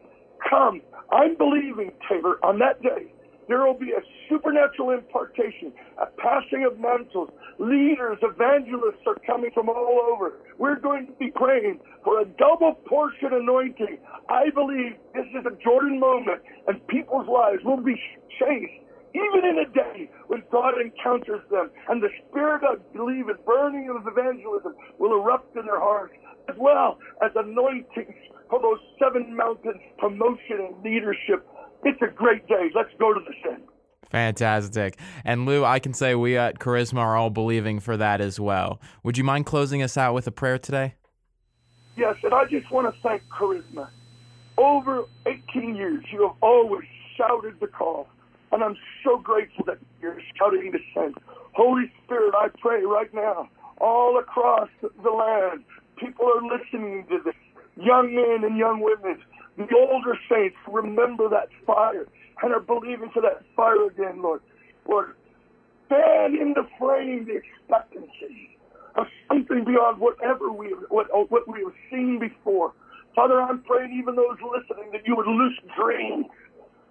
Come. 0.47 0.83
I'm 1.11 1.35
believing, 1.35 1.91
Taylor, 2.07 2.37
on 2.45 2.59
that 2.59 2.79
day 2.81 3.11
there 3.49 3.65
will 3.65 3.77
be 3.77 3.91
a 3.91 4.01
supernatural 4.29 4.91
impartation, 4.91 5.73
a 5.97 6.05
passing 6.21 6.69
of 6.69 6.79
mantles. 6.79 7.29
Leaders, 7.57 8.19
evangelists 8.21 9.01
are 9.07 9.17
coming 9.25 9.49
from 9.53 9.67
all 9.67 9.99
over. 10.13 10.37
We're 10.59 10.79
going 10.79 11.07
to 11.07 11.13
be 11.13 11.31
praying 11.33 11.79
for 12.03 12.21
a 12.21 12.25
double 12.25 12.75
portion 12.87 13.33
anointing. 13.33 13.97
I 14.29 14.51
believe 14.53 14.93
this 15.15 15.25
is 15.33 15.45
a 15.49 15.57
Jordan 15.63 15.99
moment, 15.99 16.41
and 16.67 16.85
people's 16.87 17.27
lives 17.27 17.63
will 17.65 17.81
be 17.81 17.99
changed 18.39 18.85
even 19.15 19.41
in 19.41 19.57
a 19.57 19.69
day 19.73 20.07
when 20.27 20.43
God 20.51 20.75
encounters 20.79 21.41
them 21.49 21.71
and 21.89 22.01
the 22.01 22.09
spirit 22.29 22.61
of 22.63 22.77
belief 22.93 23.25
and 23.27 23.43
burning 23.43 23.89
of 23.89 24.05
evangelism 24.05 24.75
will 24.99 25.19
erupt 25.19 25.55
in 25.57 25.65
their 25.65 25.79
hearts, 25.79 26.13
as 26.47 26.55
well 26.59 26.99
as 27.25 27.31
anointings 27.35 28.13
for 28.51 28.61
those 28.61 28.77
seven 29.01 29.35
mountains, 29.35 29.81
promotion 29.97 30.69
and 30.69 30.83
leadership 30.83 31.41
It's 31.83 32.01
a 32.01 32.07
great 32.07 32.47
day. 32.47 32.69
Let's 32.75 32.89
go 32.99 33.13
to 33.13 33.19
the 33.19 33.33
Send. 33.43 33.63
Fantastic. 34.09 34.97
And 35.23 35.45
Lou, 35.45 35.63
I 35.63 35.79
can 35.79 35.93
say 35.93 36.15
we 36.15 36.37
at 36.37 36.59
Charisma 36.59 36.99
are 36.99 37.15
all 37.15 37.29
believing 37.29 37.79
for 37.79 37.95
that 37.97 38.21
as 38.21 38.39
well. 38.39 38.81
Would 39.03 39.17
you 39.17 39.23
mind 39.23 39.45
closing 39.45 39.83
us 39.83 39.97
out 39.97 40.13
with 40.13 40.25
a 40.27 40.31
prayer 40.31 40.57
today? 40.57 40.95
Yes, 41.95 42.15
and 42.23 42.33
I 42.33 42.45
just 42.45 42.71
want 42.71 42.93
to 42.93 43.01
thank 43.01 43.21
Charisma. 43.27 43.89
Over 44.57 45.05
18 45.25 45.75
years, 45.75 46.03
you 46.11 46.23
have 46.23 46.35
always 46.41 46.87
shouted 47.17 47.59
the 47.59 47.67
call, 47.67 48.07
and 48.51 48.63
I'm 48.63 48.75
so 49.03 49.17
grateful 49.17 49.65
that 49.65 49.77
you're 50.01 50.19
shouting 50.37 50.71
the 50.71 50.79
send. 50.93 51.15
Holy 51.53 51.91
Spirit, 52.03 52.33
I 52.35 52.47
pray 52.59 52.83
right 52.83 53.13
now, 53.13 53.49
all 53.79 54.17
across 54.17 54.69
the 54.81 55.09
land, 55.09 55.63
people 55.97 56.25
are 56.25 56.41
listening 56.41 57.05
to 57.09 57.19
this. 57.23 57.35
Young 57.75 58.13
men 58.13 58.43
and 58.43 58.57
young 58.57 58.81
women, 58.81 59.21
the 59.67 59.75
older 59.75 60.17
saints, 60.29 60.55
remember 60.67 61.29
that 61.29 61.49
fire 61.65 62.05
and 62.41 62.53
are 62.53 62.59
believing 62.59 63.09
for 63.13 63.21
that 63.21 63.43
fire 63.55 63.87
again, 63.87 64.21
Lord. 64.21 64.41
Lord, 64.87 65.15
fan 65.89 66.53
the 66.55 66.67
flame 66.77 67.25
the 67.25 67.37
expectancy 67.37 68.57
of 68.95 69.05
something 69.27 69.63
beyond 69.65 69.99
whatever 69.99 70.51
we 70.51 70.73
what, 70.89 71.07
what 71.29 71.47
we 71.47 71.59
have 71.63 71.73
seen 71.91 72.19
before. 72.19 72.73
Father, 73.15 73.41
I'm 73.41 73.63
praying 73.63 73.97
even 73.99 74.15
those 74.15 74.37
listening 74.41 74.91
that 74.91 75.01
you 75.05 75.15
would 75.15 75.27
loose 75.27 75.57
dreams, 75.77 76.25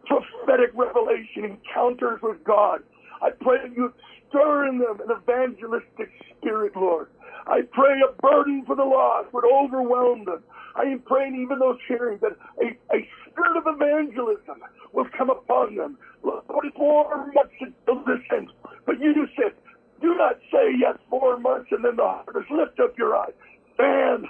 prophetic 0.07 0.71
revelation, 0.75 1.59
encounters 1.59 2.21
with 2.23 2.43
God. 2.45 2.81
I 3.23 3.31
pray 3.31 3.59
that 3.63 3.77
you 3.77 3.85
would 3.85 3.95
stir 4.29 4.69
in 4.69 4.79
them 4.79 5.01
an 5.01 5.17
evangelistic 5.17 6.11
spirit, 6.37 6.77
Lord. 6.77 7.09
I 7.47 7.63
pray 7.73 8.01
a 8.07 8.13
burden 8.21 8.65
for 8.67 8.77
the 8.77 8.85
lost 8.85 9.33
would 9.33 9.45
overwhelm 9.45 10.25
them. 10.25 10.43
I 10.79 10.85
am 10.85 11.01
praying 11.01 11.35
even 11.43 11.59
those 11.59 11.79
hearing 11.87 12.19
that 12.23 12.37
a, 12.63 12.67
a 12.95 13.09
spirit 13.27 13.57
of 13.57 13.65
evangelism 13.67 14.63
will 14.93 15.09
come 15.17 15.31
upon 15.31 15.75
them. 15.77 15.99
Lord, 16.23 16.45
four 16.77 17.33
months 17.33 17.55
until 17.61 18.05
this 18.05 18.23
ends. 18.37 18.53
But 18.87 19.01
you 19.01 19.27
said, 19.37 19.53
do 20.01 20.15
not 20.15 20.39
say 20.53 20.73
yes 20.79 20.97
four 21.11 21.39
months 21.39 21.69
and 21.73 21.85
then 21.85 21.97
the 21.97 22.05
harvest. 22.05 22.51
Lift 22.51 22.79
up 22.81 22.97
your 22.97 23.17
eyes. 23.17 23.33
Fan, 23.77 24.25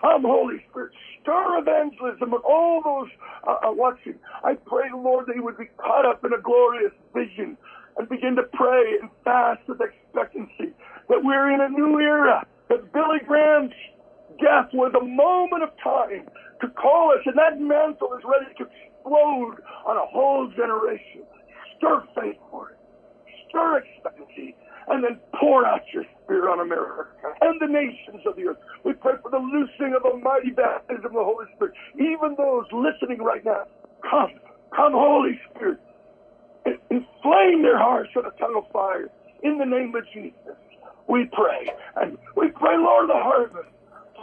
come 0.00 0.22
Holy 0.22 0.64
Spirit. 0.70 0.92
Stir 1.22 1.58
evangelism 1.58 2.32
with 2.32 2.42
all 2.44 2.82
those 2.84 3.10
uh, 3.46 3.68
uh, 3.68 3.72
watching. 3.72 4.14
I 4.42 4.54
pray, 4.54 4.88
Lord, 4.94 5.26
that 5.26 5.34
they 5.34 5.40
would 5.40 5.56
be 5.56 5.70
caught 5.78 6.04
up 6.04 6.24
in 6.24 6.32
a 6.32 6.40
glorious 6.40 6.92
vision 7.14 7.56
and 7.96 8.08
begin 8.08 8.34
to 8.36 8.42
pray 8.52 8.98
and 9.00 9.08
fast 9.24 9.60
with 9.68 9.80
expectancy 9.80 10.74
that 11.08 11.22
we're 11.22 11.52
in 11.52 11.60
a 11.60 11.68
new 11.68 12.00
era, 12.00 12.44
that 12.68 12.92
Billy 12.92 13.20
Graham's 13.26 13.72
death 14.38 14.70
was 14.72 14.92
a 14.94 15.04
moment 15.04 15.62
of 15.62 15.70
time 15.82 16.28
to 16.60 16.68
call 16.68 17.12
us, 17.12 17.22
and 17.26 17.36
that 17.38 17.60
mantle 17.60 18.14
is 18.14 18.24
ready 18.24 18.52
to 18.58 18.64
explode 18.64 19.60
on 19.86 19.96
a 19.96 20.06
whole 20.06 20.48
generation. 20.56 21.22
Stir 21.76 22.02
faith 22.14 22.38
for 22.50 22.70
it, 22.70 22.78
stir 23.48 23.82
expectancy, 23.82 24.56
and 24.88 25.02
then 25.02 25.18
pour 25.40 25.66
out 25.66 25.80
your 25.92 26.04
spirit 26.22 26.50
on 26.50 26.60
America 26.60 27.06
and 27.40 27.60
the 27.60 27.66
nations 27.66 28.22
of 28.26 28.36
the 28.36 28.48
earth. 28.48 28.58
We 28.84 28.92
pray 28.92 29.14
for 29.22 29.30
the 29.30 29.38
loosing 29.38 29.94
of 29.96 30.04
a 30.04 30.16
mighty 30.16 30.50
baptism 30.50 31.06
of 31.06 31.12
the 31.12 31.24
Holy 31.24 31.46
Spirit. 31.56 31.74
Even 31.96 32.36
those 32.36 32.64
listening 32.72 33.22
right 33.22 33.44
now, 33.44 33.64
come, 34.08 34.30
come, 34.74 34.92
Holy 34.92 35.40
Spirit, 35.50 35.80
inflame 36.90 37.62
their 37.62 37.78
hearts 37.78 38.10
with 38.14 38.26
a 38.26 38.38
tongue 38.38 38.56
of 38.56 38.70
fire. 38.72 39.10
In 39.42 39.58
the 39.58 39.66
name 39.66 39.94
of 39.94 40.04
Jesus, 40.12 40.56
we 41.08 41.28
pray. 41.32 41.68
And 41.96 42.16
we 42.36 42.48
pray, 42.48 42.76
Lord, 42.76 43.08
the 43.08 43.20
harvest 43.20 43.68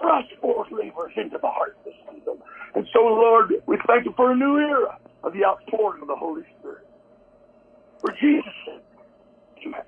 thrust 0.01 0.29
forth 0.41 0.67
laborers 0.71 1.13
into 1.15 1.37
the 1.41 1.47
heart 1.47 1.77
of 1.79 1.85
the 1.85 2.11
kingdom. 2.11 2.37
And 2.75 2.87
so, 2.93 2.99
Lord, 2.99 3.53
we 3.67 3.77
thank 3.87 4.05
you 4.05 4.13
for 4.15 4.31
a 4.31 4.35
new 4.35 4.57
era 4.57 4.97
of 5.23 5.33
the 5.33 5.45
outpouring 5.45 6.01
of 6.01 6.07
the 6.07 6.15
Holy 6.15 6.43
Spirit. 6.59 6.87
For 7.99 8.11
Jesus' 8.19 8.45
sake, 8.65 8.81
amen. 9.67 9.81